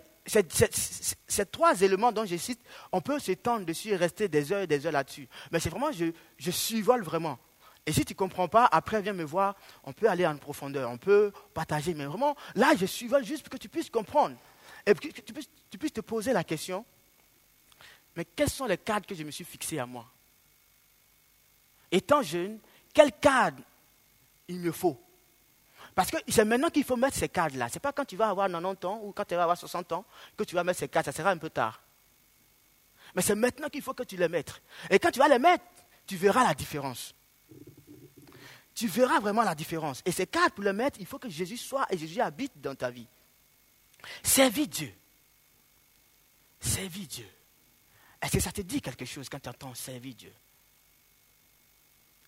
[1.28, 4.67] ces trois éléments dont je cite, on peut s'étendre dessus et rester des heures et
[4.67, 5.28] des heures là-dessus.
[5.52, 6.06] Mais c'est vraiment, je,
[6.38, 7.38] je survole vraiment.
[7.86, 10.89] Et si tu ne comprends pas, après viens me voir, on peut aller en profondeur,
[10.89, 11.93] on peut partager.
[11.93, 14.38] Mais vraiment, là, je survole juste pour que tu puisses comprendre.
[14.86, 16.86] Et que tu puisses, tu puisses te poser la question,
[18.15, 20.06] mais quels sont les cadres que je me suis fixé à moi?
[21.91, 22.60] Étant jeune,
[22.93, 23.62] quel cadre
[24.47, 24.99] il me faut.
[25.95, 27.69] Parce que c'est maintenant qu'il faut mettre ces cadres-là.
[27.69, 29.91] Ce n'est pas quand tu vas avoir 90 ans ou quand tu vas avoir 60
[29.91, 31.06] ans que tu vas mettre ces cadres.
[31.06, 31.82] Ça sera un peu tard.
[33.15, 34.62] Mais c'est maintenant qu'il faut que tu les mettes.
[34.89, 35.63] Et quand tu vas les mettre,
[36.08, 37.13] tu verras la différence.
[38.73, 40.01] Tu verras vraiment la différence.
[40.03, 42.73] Et ces cadres, pour les mettre, il faut que Jésus soit et Jésus habite dans
[42.73, 43.08] ta vie.
[44.23, 44.93] Servir Dieu.
[46.60, 47.27] Servir Dieu.
[48.19, 50.34] Est-ce que ça te dit quelque chose quand tu entends servir Dieu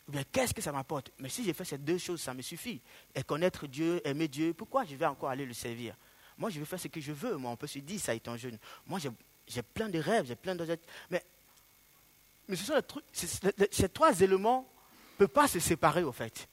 [0.07, 1.11] Ou bien qu'est-ce que ça m'apporte?
[1.19, 2.81] Mais si j'ai fait ces deux choses, ça me suffit.
[3.13, 5.95] Et connaître Dieu, aimer Dieu, pourquoi je vais encore aller le servir?
[6.37, 7.37] Moi, je vais faire ce que je veux.
[7.37, 8.57] Moi, on peut se dire ça étant jeune.
[8.85, 8.99] Moi,
[9.47, 10.77] j'ai plein de rêves, j'ai plein de...
[11.09, 11.23] Mais,
[12.47, 14.69] mais ce sont les trucs, ces trois éléments
[15.13, 16.47] ne peuvent pas se séparer, au fait.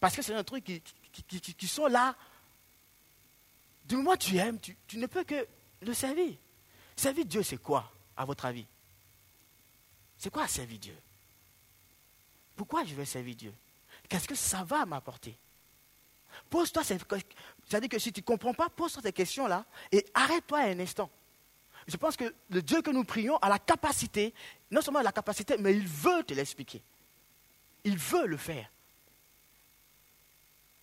[0.00, 0.82] Parce que c'est un truc qui,
[1.22, 2.14] qui, sont là.
[3.86, 5.46] Du moment où tu aimes, tu, tu ne peux que
[5.80, 6.34] le servir.
[6.94, 8.66] Servir Dieu, c'est quoi, à votre avis?
[10.18, 10.96] C'est quoi servir Dieu?
[12.58, 13.54] Pourquoi je vais servir Dieu?
[14.08, 15.32] Qu'est-ce que ça va m'apporter?
[16.50, 17.20] Pose-toi question.
[17.68, 21.08] C'est-à-dire que si tu ne comprends pas, pose-toi ces questions-là et arrête-toi un instant.
[21.86, 24.34] Je pense que le Dieu que nous prions a la capacité,
[24.72, 26.82] non seulement la capacité, mais il veut te l'expliquer.
[27.84, 28.68] Il veut le faire.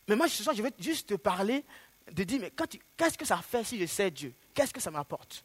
[0.08, 1.66] Mais moi, ce soir, je vais juste te parler
[2.10, 2.54] de dire, mais
[2.96, 4.34] qu'est-ce que ça fait si je sais Dieu?
[4.54, 5.44] Qu'est-ce que ça m'apporte?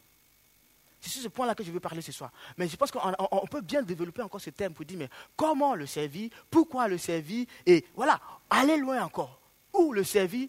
[1.01, 2.31] C'est sur ce point-là que je veux parler ce soir.
[2.57, 5.87] Mais je pense qu'on peut bien développer encore ce thème pour dire, mais comment le
[5.87, 9.41] servir Pourquoi le servir Et voilà, aller loin encore.
[9.73, 10.47] Où le servir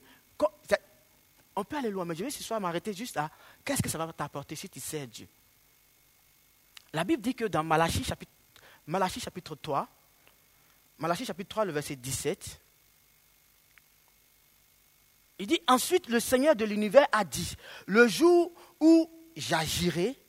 [1.56, 3.30] On peut aller loin, mais je vais ce soir m'arrêter juste à
[3.64, 5.26] qu'est-ce que ça va t'apporter si tu sais Dieu?
[6.92, 8.32] La Bible dit que dans Malachie chapitre,
[8.86, 9.88] Malachie chapitre 3,
[10.98, 12.60] Malachie chapitre 3, le verset 17,
[15.38, 20.21] il dit, ensuite le Seigneur de l'univers a dit, le jour où j'agirai,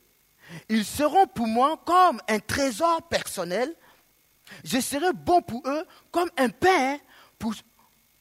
[0.70, 3.74] ils seront pour moi comme un trésor personnel.
[4.64, 7.00] Je serai bon pour eux comme un père,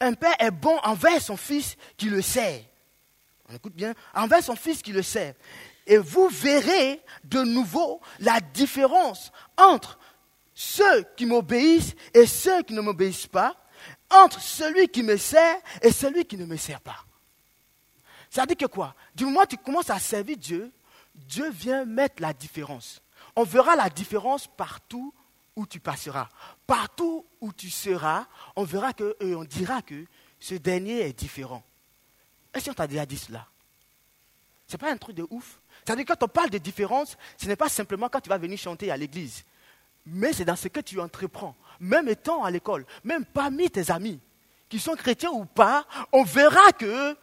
[0.01, 2.69] un père est bon envers son fils qui le sait.
[3.49, 5.37] On écoute bien, envers son fils qui le sait.
[5.87, 9.99] Et vous verrez de nouveau la différence entre
[10.55, 13.57] ceux qui m'obéissent et ceux qui ne m'obéissent pas,
[14.11, 17.05] entre celui qui me sert et celui qui ne me sert pas.
[18.31, 18.95] Ça dit que quoi?
[19.15, 20.73] Du moment où tu commences à servir Dieu,
[21.29, 23.01] Dieu vient mettre la différence.
[23.37, 25.13] On verra la différence partout
[25.57, 26.29] où tu passeras.
[26.67, 30.05] Partout où tu seras, on verra que, on dira que
[30.41, 31.63] ce dernier est différent.
[32.53, 33.47] Est-ce qu'on t'a déjà dit cela?
[34.67, 35.59] Ce n'est pas un truc de ouf.
[35.85, 38.59] C'est-à-dire que quand on parle de différence, ce n'est pas simplement quand tu vas venir
[38.59, 39.45] chanter à l'église.
[40.07, 44.21] Mais c'est dans ce que tu entreprends même étant à l'école, même parmi tes amis,
[44.69, 47.17] qui sont chrétiens ou pas, on verra que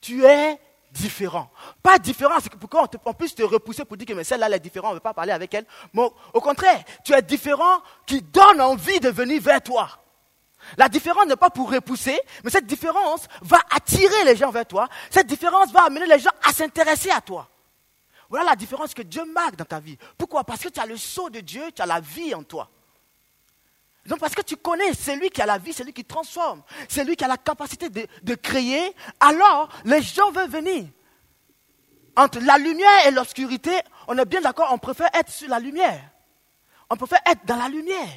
[0.00, 0.58] tu es
[0.92, 1.50] différent.
[1.82, 4.88] Pas différent, c'est pourquoi on, puisse te repousser pour dire que celle-là elle est différente,
[4.88, 5.66] on ne veut pas parler avec elle.
[5.92, 9.88] Mais au contraire, tu es différent qui donne envie de venir vers toi.
[10.76, 14.88] La différence n'est pas pour repousser, mais cette différence va attirer les gens vers toi.
[15.10, 17.48] Cette différence va amener les gens à s'intéresser à toi.
[18.28, 19.98] Voilà la différence que Dieu marque dans ta vie.
[20.16, 20.44] Pourquoi?
[20.44, 22.68] Parce que tu as le sceau de Dieu, tu as la vie en toi.
[24.06, 27.24] Donc parce que tu connais celui qui a la vie, celui qui transforme, celui qui
[27.24, 30.86] a la capacité de, créer, alors les gens veulent venir.
[32.16, 33.72] Entre la lumière et l'obscurité,
[34.08, 36.00] on est bien d'accord, on préfère être sur la lumière.
[36.88, 38.08] On préfère être dans la lumière.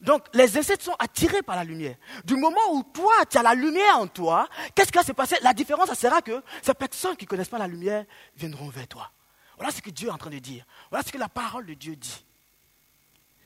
[0.00, 1.96] Donc les insectes sont attirés par la lumière.
[2.24, 5.36] Du moment où toi, tu as la lumière en toi, qu'est-ce qui va se passer?
[5.42, 8.04] La différence, ça sera que ces personnes qui ne connaissent pas la lumière
[8.36, 9.10] viendront vers toi.
[9.56, 10.64] Voilà ce que Dieu est en train de dire.
[10.90, 12.23] Voilà ce que la parole de Dieu dit.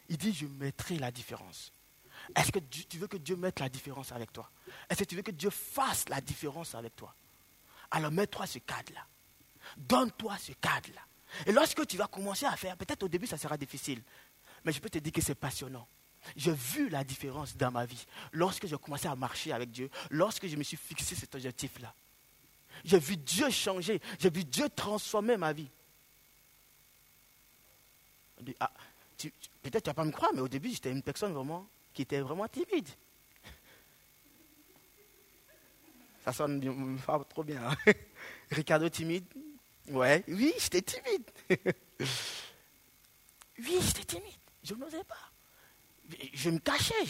[0.08, 1.70] Il dit, je mettrai la différence.
[2.34, 4.50] Est-ce que tu veux que Dieu mette la différence avec toi?
[4.88, 7.14] Est-ce que tu veux que Dieu fasse la différence avec toi?
[7.90, 9.04] Alors mets-toi ce cadre-là.
[9.76, 11.00] Donne-toi ce cadre-là.
[11.46, 14.02] Et lorsque tu vas commencer à faire, peut-être au début ça sera difficile,
[14.64, 15.86] mais je peux te dire que c'est passionnant.
[16.36, 20.46] J'ai vu la différence dans ma vie lorsque j'ai commencé à marcher avec Dieu, lorsque
[20.46, 21.94] je me suis fixé cet objectif-là.
[22.84, 25.68] J'ai vu Dieu changer, j'ai vu Dieu transformer ma vie.
[28.60, 28.70] Ah,
[29.62, 32.20] peut-être tu vas pas me croire, mais au début, j'étais une personne vraiment qui était
[32.20, 32.88] vraiment timide.
[36.24, 37.62] Ça sonne pas trop bien.
[37.68, 37.76] Hein.
[38.50, 39.24] Ricardo timide?
[39.88, 41.24] Ouais, oui, j'étais timide.
[43.58, 44.34] oui, j'étais timide.
[44.62, 45.30] Je n'osais pas.
[46.34, 47.06] Je me cachais.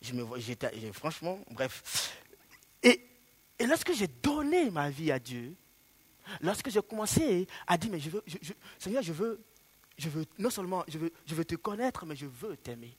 [0.00, 2.16] Je, me, j'étais, franchement, bref.
[2.82, 3.04] Et,
[3.58, 5.56] et lorsque j'ai donné ma vie à Dieu,
[6.40, 8.24] lorsque j'ai commencé à dire, mais je veux,
[8.78, 9.44] Seigneur, je veux
[9.96, 12.94] je veux, non seulement je veux, je veux te connaître, mais je veux t'aimer.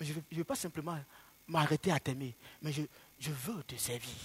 [0.00, 0.98] Je ne veux, pas simplement
[1.46, 2.82] m'arrêter à t'aimer, mais je,
[3.20, 4.16] je veux te servir.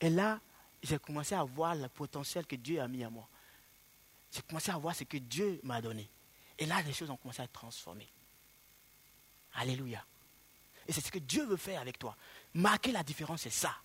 [0.00, 0.40] Et là,
[0.82, 3.28] j'ai commencé à voir le potentiel que Dieu a mis à moi.
[4.32, 6.08] J'ai commencé à voir ce que Dieu m'a donné.
[6.58, 8.08] Et là, les choses ont commencé à être transformées.
[9.54, 10.04] Alléluia.
[10.86, 12.16] Et c'est ce que Dieu veut faire avec toi.
[12.54, 13.76] Marquer la différence, c'est ça.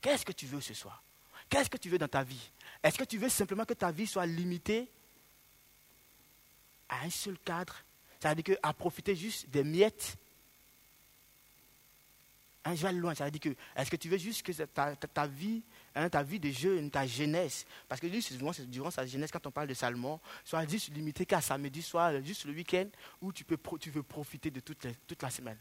[0.00, 1.02] Qu'est-ce que tu veux ce soir?
[1.48, 2.50] Qu'est-ce que tu veux dans ta vie?
[2.82, 4.88] Est-ce que tu veux simplement que ta vie soit limitée
[6.88, 7.76] à un seul cadre?
[8.18, 10.16] C'est-à-dire à profiter juste des miettes
[12.64, 14.52] Hein, je vais aller loin, ça veut dire que, est-ce que tu veux juste que
[14.52, 15.62] ta, vie,
[15.94, 19.46] hein, ta vie de jeune, ta jeunesse, parce que souvent, c'est durant sa jeunesse, quand
[19.46, 22.86] on parle de Salomon, soit juste limité qu'à samedi, soit juste le week-end,
[23.22, 25.56] où tu, peux, tu veux profiter de toute, toute la semaine.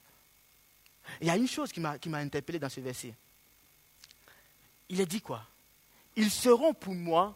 [1.21, 3.13] Il y a une chose qui m'a interpellé dans ce verset.
[4.89, 5.45] Il a dit quoi?
[6.19, 7.33] Ils seront pour moi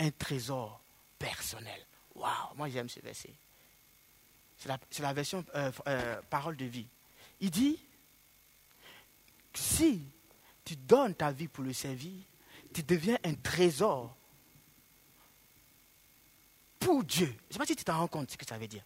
[0.00, 0.80] un trésor
[1.16, 1.80] personnel.
[2.16, 3.32] Waouh, moi j'aime ce verset.
[4.58, 6.88] C'est la, version euh, euh, parole de vie.
[7.40, 7.78] Il dit,
[9.54, 10.02] si
[10.64, 12.20] tu donnes ta vie pour le servir,
[12.74, 14.16] tu deviens un trésor
[16.80, 17.26] pour Dieu.
[17.26, 18.82] Je ne sais pas si tu t'en rends compte ce que ça veut dire.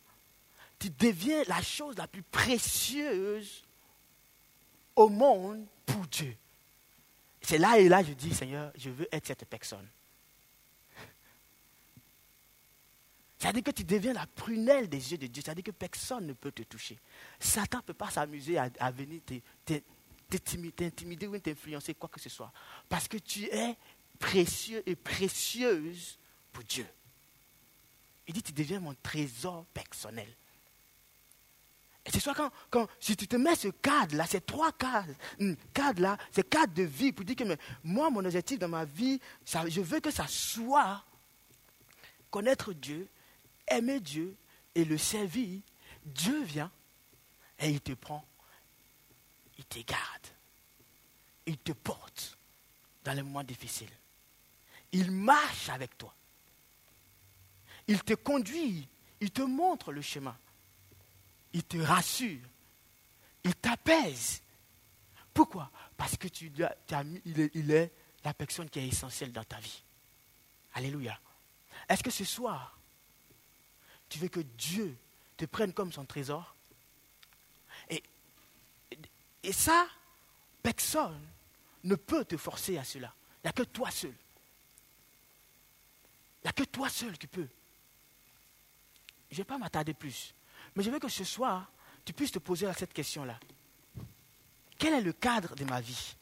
[0.79, 3.65] Tu deviens la chose la plus précieuse
[4.97, 6.37] au monde pour Dieu.
[7.51, 9.89] C'est là et là je dis, Seigneur, je veux être cette personne.
[13.37, 15.43] C'est-à-dire que tu deviens la prunelle des yeux de Dieu.
[15.45, 16.97] C'est-à-dire que personne ne peut te toucher.
[17.41, 19.21] Satan ne peut pas s'amuser à, venir
[20.77, 22.53] t'intimider ou t'influencer, quoi que ce soit.
[22.89, 23.77] Parce que tu es
[24.21, 26.21] précieux et précieuse
[26.53, 26.87] pour Dieu.
[28.29, 30.29] Il dit, tu deviens mon trésor personnel.
[32.07, 32.35] C'est soit
[32.71, 36.83] quand, si tu te mets ce cadre-là, ces trois cadres, hmm, cadres-là, ces cadres de
[36.83, 37.45] vie, pour dire que
[37.85, 41.05] moi, mon objectif dans ma vie, je veux que ça soit
[42.31, 43.07] connaître Dieu,
[43.69, 44.35] aimer Dieu
[44.75, 45.61] et le servir,
[46.05, 46.71] Dieu vient
[47.59, 48.25] et il te prend,
[49.59, 50.27] il te garde,
[51.47, 52.39] il te porte
[53.05, 53.91] dans les moments difficiles.
[54.93, 56.13] Il marche avec toi.
[57.87, 58.89] Il te conduit,
[59.21, 60.37] il te montre le chemin.
[61.53, 62.41] Il te rassure,
[63.45, 64.43] il t'apaise.
[65.35, 65.71] Pourquoi?
[65.97, 66.53] Parce que tu,
[67.25, 67.93] il est
[68.25, 69.83] la personne qui est essentielle dans ta vie.
[70.75, 71.19] Alléluia.
[71.89, 72.79] Est-ce que ce soir,
[74.09, 74.97] tu veux que Dieu
[75.37, 76.55] te prenne comme son trésor?
[77.89, 78.03] Et,
[79.43, 79.89] et ça,
[80.63, 81.21] personne
[81.85, 83.13] ne peut te forcer à cela.
[83.43, 84.15] Il n'y a que toi seul.
[86.43, 87.49] Il n'y a que toi seul qui peux.
[89.31, 90.35] Je ne vais pas m'attarder plus.
[90.81, 91.71] Mais je veux que ce soir,
[92.07, 93.39] tu puisses te poser cette question-là.
[94.79, 96.17] Quel est le cadre de ma vie?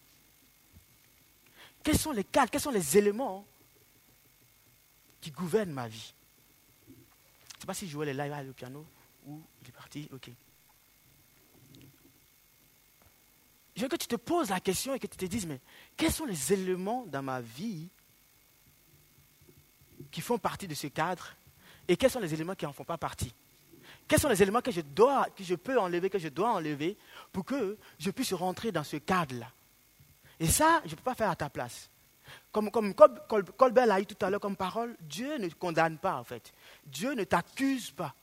[1.85, 3.47] Quels sont les cadres, quels sont les éléments
[5.21, 6.13] qui gouvernent ma vie?
[6.89, 8.85] Je ne sais pas si Joël est là, il va aller au piano
[9.29, 10.09] ou il est parti.
[10.13, 10.29] Ok.
[13.77, 15.61] Je veux que tu te poses la question et que tu te dises, mais
[15.97, 17.87] quels sont les éléments dans ma vie
[20.11, 21.33] qui font partie de ce cadre
[21.87, 23.33] et quels sont les éléments qui n'en font pas partie?
[24.09, 26.97] Quels sont les éléments que je, dois, que je peux enlever, que je dois enlever
[27.31, 29.53] pour que je puisse rentrer dans ce cadre-là?
[30.41, 31.91] Et ça, je ne peux pas faire à ta place.
[32.51, 36.25] Comme, comme Colbert l'a dit tout à l'heure comme parole, Dieu ne condamne pas en
[36.25, 36.53] fait.
[36.87, 38.15] Dieu ne t'accuse pas.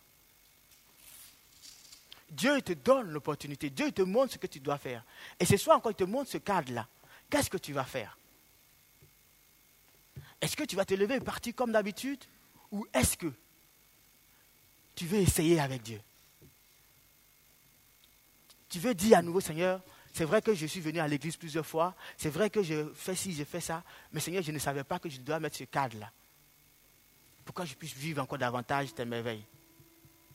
[2.31, 3.69] Dieu te donne l'opportunité.
[3.69, 5.03] Dieu te montre ce que tu dois faire.
[5.39, 6.87] Et ce soir encore, il te montre ce cadre-là.
[7.29, 8.17] Qu'est-ce que tu vas faire?
[10.41, 12.23] Est-ce que tu vas te lever et partir comme d'habitude?
[12.71, 13.31] Ou est-ce que
[14.95, 16.01] tu veux essayer avec Dieu
[18.69, 19.81] Tu veux dire à nouveau, Seigneur,
[20.13, 21.93] c'est vrai que je suis venu à l'église plusieurs fois.
[22.17, 23.83] C'est vrai que je fais ci, je fais ça.
[24.13, 26.09] Mais Seigneur, je ne savais pas que je dois mettre ce cadre-là.
[27.43, 29.43] Pourquoi je puisse vivre encore davantage tes merveilles.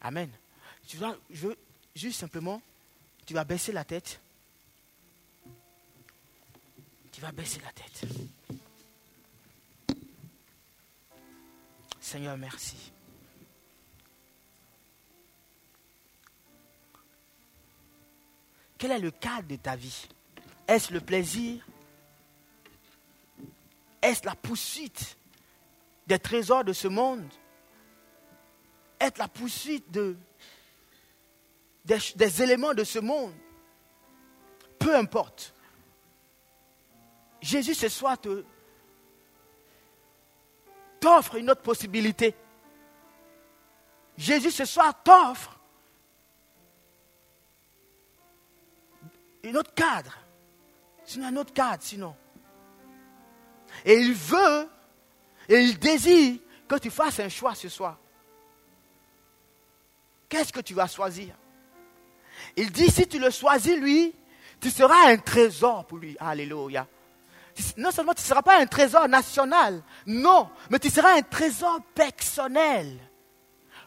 [0.02, 0.30] Amen.
[0.86, 1.56] Tu vois, je veux
[1.94, 2.60] juste simplement,
[3.26, 4.20] tu vas baisser la tête.
[7.12, 8.02] Tu vas baisser la tête.
[12.00, 12.92] Seigneur, merci.
[18.80, 20.08] Quel est le cadre de ta vie?
[20.66, 21.62] Est-ce le plaisir?
[24.00, 25.18] Est-ce la poursuite
[26.06, 27.28] des trésors de ce monde?
[28.98, 30.16] Est-ce la poursuite de,
[31.84, 33.34] des, des éléments de ce monde?
[34.78, 35.52] Peu importe.
[37.42, 38.42] Jésus ce soir te,
[41.00, 42.34] t'offre une autre possibilité.
[44.16, 45.59] Jésus ce soir t'offre
[49.44, 50.16] un autre cadre.
[51.04, 52.14] Sinon, un autre cadre, sinon.
[53.84, 54.68] Et il veut,
[55.48, 56.38] et il désire
[56.68, 57.98] que tu fasses un choix ce soir.
[60.28, 61.34] Qu'est-ce que tu vas choisir?
[62.56, 64.14] Il dit, si tu le choisis, lui,
[64.60, 66.16] tu seras un trésor pour lui.
[66.20, 66.86] Alléluia.
[67.76, 71.82] Non seulement tu ne seras pas un trésor national, non, mais tu seras un trésor
[71.94, 72.98] personnel.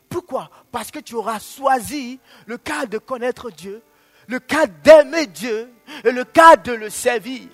[0.09, 0.49] Pourquoi?
[0.71, 3.81] Parce que tu auras choisi le cas de connaître Dieu,
[4.27, 7.49] le cas d'aimer Dieu et le cas de le servir.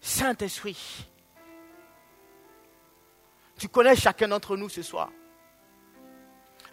[0.00, 1.06] Saint-Esprit,
[3.58, 5.10] tu connais chacun d'entre nous ce soir.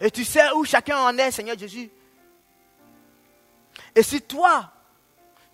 [0.00, 1.90] Et tu sais où chacun en est, Seigneur Jésus.
[3.94, 4.70] Et si toi,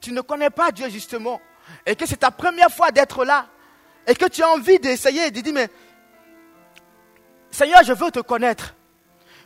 [0.01, 1.41] tu ne connais pas Dieu justement,
[1.87, 3.47] et que c'est ta première fois d'être là,
[4.07, 5.69] et que tu as envie d'essayer de dire, mais
[7.51, 8.75] Seigneur, je veux te connaître.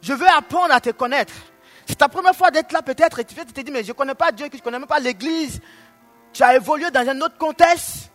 [0.02, 1.34] Je veux apprendre à te connaître.
[1.86, 4.14] C'est ta première fois d'être là peut-être et tu te dis, mais je ne connais
[4.14, 5.60] pas Dieu, je ne connais même pas l'Église.
[6.32, 8.10] Tu as évolué dans un autre contexte.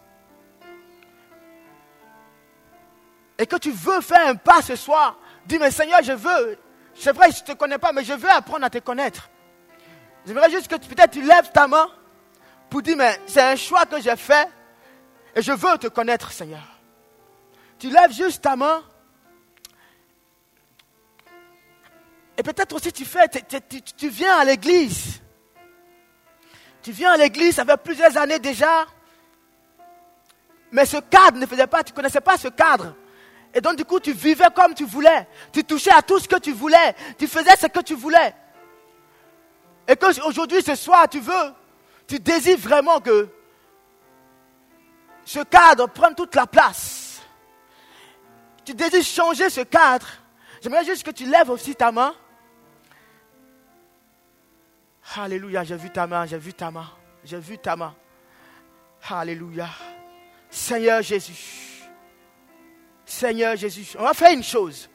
[3.38, 5.18] Et que tu veux faire un pas ce soir.
[5.46, 6.58] Dis, mais Seigneur, je veux.
[6.94, 9.30] C'est vrai, je ne te connais pas, mais je veux apprendre à te connaître.
[10.26, 11.88] J'aimerais juste que peut-être tu lèves ta main
[12.70, 14.50] pour dire, mais c'est un choix que j'ai fait
[15.36, 16.64] et je veux te connaître, Seigneur.
[17.78, 18.84] Tu lèves juste ta main.
[22.40, 23.28] Et peut-être aussi tu fais,
[23.98, 25.20] tu, viens à l'église.
[26.82, 28.86] Tu viens à l'église, ça fait plusieurs années déjà.
[30.72, 32.96] Mais ce cadre ne faisait pas, tu ne connaissais pas ce cadre.
[33.54, 35.28] Et donc du coup, tu vivais comme tu voulais.
[35.52, 36.96] Tu touchais à tout ce que tu voulais.
[37.18, 38.34] Tu faisais ce que tu voulais.
[39.86, 41.54] Et qu'aujourd'hui, ce soir, tu veux,
[42.08, 43.28] tu désires vraiment que
[45.26, 47.20] ce cadre prenne toute la place.
[48.64, 50.08] Tu désires changer ce cadre.
[50.62, 52.16] J'aimerais juste que tu lèves aussi ta main.
[55.16, 56.88] Alléluia, j'ai vu ta main, j'ai vu ta main,
[57.24, 57.96] j'ai vu ta main.
[59.10, 59.70] Alléluia.
[60.50, 61.84] Seigneur Jésus.
[63.06, 63.96] Seigneur Jésus.
[63.98, 64.90] On va faire une chose.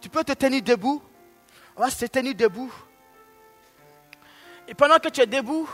[0.00, 1.02] Tu peux te tenir debout.
[1.76, 2.72] On va se tenir debout.
[4.68, 5.68] Et pendant que tu es debout,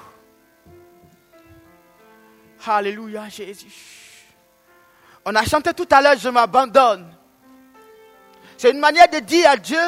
[2.66, 4.26] Alléluia Jésus.
[5.24, 7.12] On a chanté tout à l'heure, je m'abandonne.
[8.57, 9.78] C'est une manière de dire à Dieu,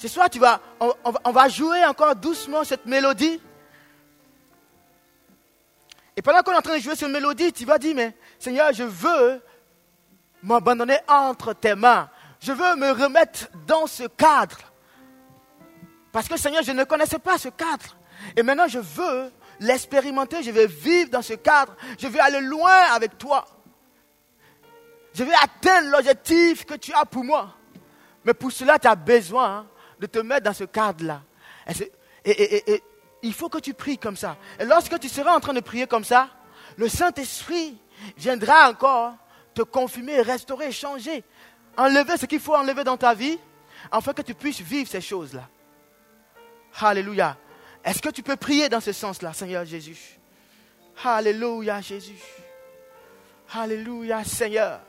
[0.00, 3.38] ce soir tu vas, on, va jouer encore doucement cette mélodie.
[6.16, 8.72] Et pendant qu'on est en train de jouer cette mélodie, tu vas dire, mais Seigneur,
[8.72, 9.42] je veux
[10.42, 12.08] m'abandonner entre tes mains.
[12.40, 14.56] Je veux me remettre dans ce cadre.
[16.12, 17.98] Parce que Seigneur, je ne connaissais pas ce cadre.
[18.34, 19.30] Et maintenant, je veux
[19.60, 23.44] l'expérimenter, je veux vivre dans ce cadre, je veux aller loin avec toi.
[25.12, 27.54] Je veux atteindre l'objectif que tu as pour moi.
[28.24, 29.66] Mais pour cela, tu as besoin
[30.00, 31.22] de te mettre dans ce cadre-là.
[32.24, 32.82] Et,
[33.22, 34.38] il faut que tu pries comme ça.
[34.58, 36.30] Et lorsque tu seras en train de prier comme ça,
[36.76, 37.76] le Saint-Esprit
[38.16, 39.14] viendra encore
[39.54, 41.22] te confirmer, restaurer, changer,
[41.76, 43.38] enlever ce qu'il faut enlever dans ta vie,
[43.92, 45.48] afin que tu puisses vivre ces choses-là.
[46.80, 47.36] Alléluia.
[47.84, 50.18] Est-ce que tu peux prier dans ce sens-là, Seigneur Jésus?
[51.04, 52.20] Alléluia, Jésus.
[53.52, 54.80] Alléluia, Seigneur.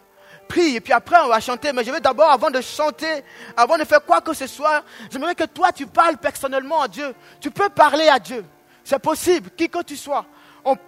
[0.52, 3.24] Prie, et puis après on va chanter, mais je veux d'abord, avant de chanter,
[3.56, 7.16] avant de faire quoi que ce soit, j'aimerais que toi tu parles personnellement à Dieu.
[7.40, 8.44] Tu peux parler à Dieu.
[8.84, 10.26] C'est possible, qui que tu sois.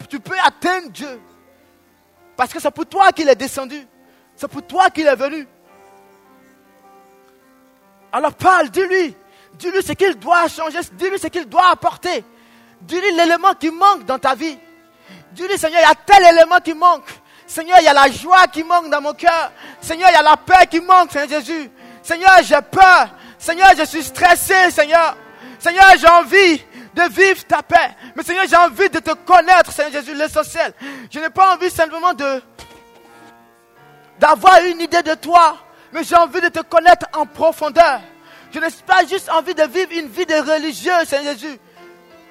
[0.10, 1.22] tu peux atteindre Dieu.
[2.36, 3.88] Parce que c'est pour toi qu'il est descendu.
[4.36, 5.48] C'est pour toi qu'il est venu.
[8.12, 9.16] Alors parle, dis-lui.
[9.54, 10.80] Dis-lui ce qu'il doit changer.
[10.92, 12.26] Dis-lui ce qu'il doit apporter.
[12.82, 14.58] Dis-lui l'élément qui manque dans ta vie.
[15.32, 17.08] Dis-lui, Seigneur, il y a tel élément qui manque.
[17.54, 19.52] Seigneur, il y a la joie qui manque dans mon cœur.
[19.80, 21.70] Seigneur, il y a la paix qui manque, Seigneur Jésus.
[22.02, 23.10] Seigneur, j'ai peur.
[23.38, 25.16] Seigneur, je suis stressé, Seigneur.
[25.60, 26.64] Seigneur, j'ai envie
[26.96, 27.96] de vivre ta paix.
[28.16, 30.74] Mais Seigneur, j'ai envie de te connaître, Seigneur Jésus, l'essentiel.
[31.12, 32.42] Je n'ai pas envie simplement de
[34.18, 35.58] d'avoir une idée de toi,
[35.92, 38.02] mais j'ai envie de te connaître en profondeur.
[38.52, 41.60] Je n'ai pas juste envie de vivre une vie de religieux, Seigneur Jésus.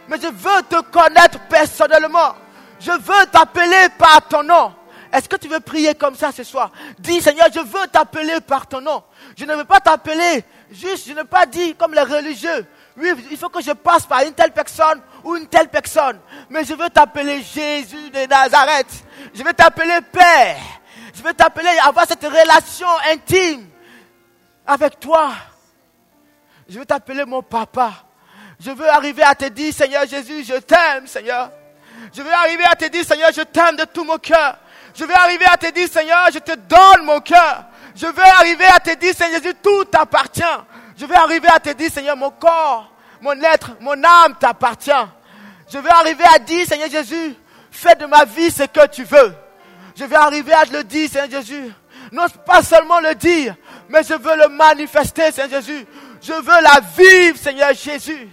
[0.08, 2.34] Mais je veux te connaître personnellement.
[2.80, 4.72] Je veux t'appeler par ton nom.
[5.12, 6.70] Est-ce que tu veux prier comme ça ce soir?
[6.98, 9.02] Dis, Seigneur, je veux t'appeler par ton nom.
[9.36, 12.66] Je ne veux pas t'appeler juste, je ne veux pas dire comme les religieux.
[12.96, 16.18] Oui, il faut que je passe par une telle personne ou une telle personne.
[16.48, 19.04] Mais je veux t'appeler Jésus de Nazareth.
[19.34, 20.56] Je veux t'appeler Père.
[21.14, 23.68] Je veux t'appeler avoir cette relation intime
[24.66, 25.32] avec toi.
[26.68, 27.92] Je veux t'appeler mon papa.
[28.58, 31.50] Je veux arriver à te dire, Seigneur Jésus, je t'aime, Seigneur.
[32.14, 34.56] Je veux arriver à te dire, Seigneur, je t'aime de tout mon cœur.
[34.95, 37.64] Je veux arriver à te dire, Seigneur, je te donne mon cœur.
[37.95, 40.43] Je veux arriver à te dire, Seigneur Jésus, tout t'appartient.
[40.97, 42.90] Je veux arriver à te dire, Seigneur, mon corps,
[43.20, 44.90] mon être, mon âme t'appartient.
[45.72, 47.34] Je veux arriver à dire, Seigneur Jésus,
[47.70, 49.34] fais de ma vie ce que tu veux.
[49.97, 51.72] Je veux arriver à te le dire, Seigneur Jésus.
[52.11, 53.55] Non pas seulement le dire,
[53.88, 55.86] mais je veux le manifester, Seigneur Jésus.
[56.20, 58.28] Je veux la vivre, Seigneur Jésus.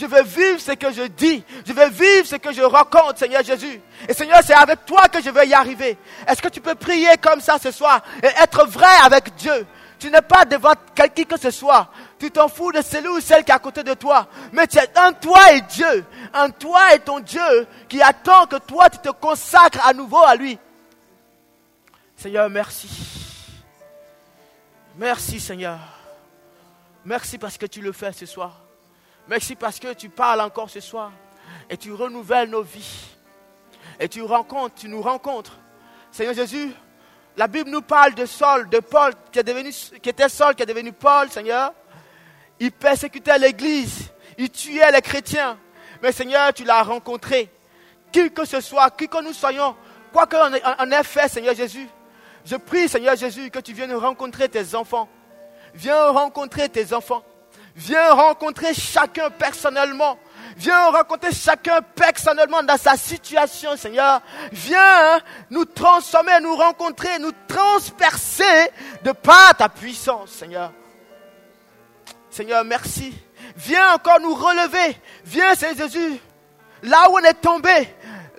[0.00, 1.44] Je veux vivre ce que je dis.
[1.66, 3.82] Je veux vivre ce que je raconte, Seigneur Jésus.
[4.08, 5.98] Et Seigneur, c'est avec toi que je veux y arriver.
[6.26, 9.66] Est-ce que tu peux prier comme ça ce soir et être vrai avec Dieu?
[9.98, 11.90] Tu n'es pas devant quelqu'un que ce soit.
[12.18, 14.26] Tu t'en fous de celui ou celle qui est à côté de toi.
[14.52, 16.06] Mais tu es en toi et Dieu.
[16.32, 20.34] En toi et ton Dieu qui attend que toi tu te consacres à nouveau à
[20.34, 20.58] lui.
[22.16, 22.88] Seigneur, merci.
[24.96, 25.78] Merci Seigneur.
[27.04, 28.59] Merci parce que tu le fais ce soir.
[29.30, 31.12] Merci parce que tu parles encore ce soir.
[31.68, 33.06] et tu renouvelles nos vies.
[34.00, 35.56] Et tu rencontres, tu nous rencontres.
[36.10, 36.72] Seigneur Jésus,
[37.36, 40.64] la Bible nous parle de Saul, de Paul, qui, est devenu, qui était Saul, qui
[40.64, 41.72] est devenu Paul, Seigneur.
[42.58, 45.56] Il persécutait l'Église, il tuait les chrétiens.
[46.02, 47.48] Mais Seigneur, tu l'as rencontré.
[48.10, 49.76] Qui que ce soit, qui que nous soyons,
[50.12, 51.88] quoi qu'on ait fait, Seigneur Jésus,
[52.44, 55.08] je prie, Seigneur Jésus, que tu viennes rencontrer tes enfants.
[55.72, 57.22] Viens rencontrer tes enfants.
[57.76, 60.18] Viens rencontrer chacun personnellement.
[60.56, 64.20] Viens rencontrer chacun personnellement dans sa situation, Seigneur.
[64.52, 68.70] Viens hein, nous transformer, nous rencontrer, nous transpercer
[69.02, 70.72] de par ta puissance, Seigneur.
[72.30, 73.14] Seigneur, merci.
[73.56, 74.96] Viens encore nous relever.
[75.24, 76.18] Viens, Seigneur Jésus.
[76.82, 77.94] Là où on est tombé,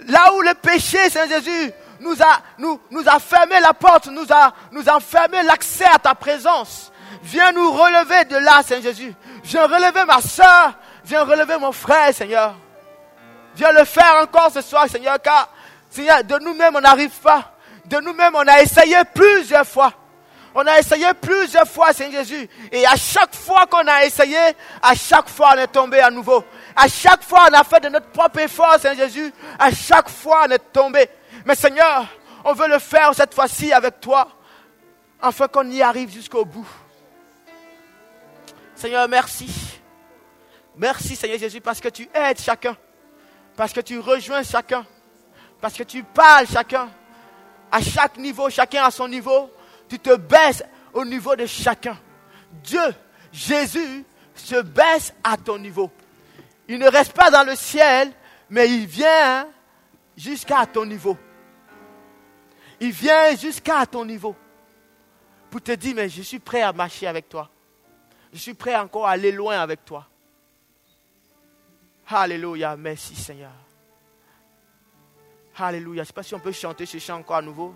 [0.08, 2.16] là où le péché, Seigneur Jésus, nous
[3.08, 6.92] a, fermé la porte, nous a fermé l'accès à ta présence.
[7.24, 9.14] Viens nous relever de là, Seigneur Jésus.
[9.44, 10.74] Viens relever ma soeur.
[11.04, 12.56] Viens relever mon frère, Seigneur.
[13.56, 15.50] Viens le faire encore ce soir, Seigneur, car,
[15.90, 17.54] Seigneur, de nous-mêmes, on n'arrive pas.
[17.86, 19.94] De nous-mêmes, on a essayé plusieurs fois.
[20.54, 22.48] On a essayé plusieurs fois, Seigneur Jésus.
[22.72, 24.38] Et à chaque fois qu'on a essayé,
[24.82, 26.44] à chaque fois, on est tombé à nouveau.
[26.76, 29.34] À chaque fois, on a fait de notre propre effort, Seigneur Jésus.
[29.58, 31.10] À chaque fois, on est tombé.
[31.46, 32.06] Mais Seigneur,
[32.44, 34.28] on veut le faire cette fois-ci avec toi,
[35.22, 36.68] afin qu'on y arrive jusqu'au bout.
[38.82, 39.48] Seigneur, merci.
[40.76, 42.76] Merci, Seigneur Jésus, parce que tu aides chacun,
[43.56, 44.84] parce que tu rejoins chacun,
[45.60, 46.90] parce que tu parles chacun.
[47.72, 49.52] À chaque niveau, chacun à son niveau,
[49.88, 50.64] tu te baisses
[50.94, 51.96] au niveau de chacun.
[52.64, 52.82] Dieu,
[53.32, 54.04] Jésus,
[54.34, 55.92] se baisse à ton niveau.
[56.68, 58.12] Il ne reste pas dans le ciel,
[58.50, 59.48] mais il vient
[60.18, 61.20] jusqu'à ton niveau.
[62.80, 64.36] Il vient jusqu'à ton niveau
[65.52, 67.48] pour te dire, mais je suis prêt à marcher avec toi.
[68.34, 70.08] Je suis prêt encore à aller loin avec toi.
[72.08, 73.52] Alléluia, merci Seigneur.
[75.58, 75.98] Alléluia.
[75.98, 77.74] Je ne sais pas si on peut chanter ce chant encore à nouveau.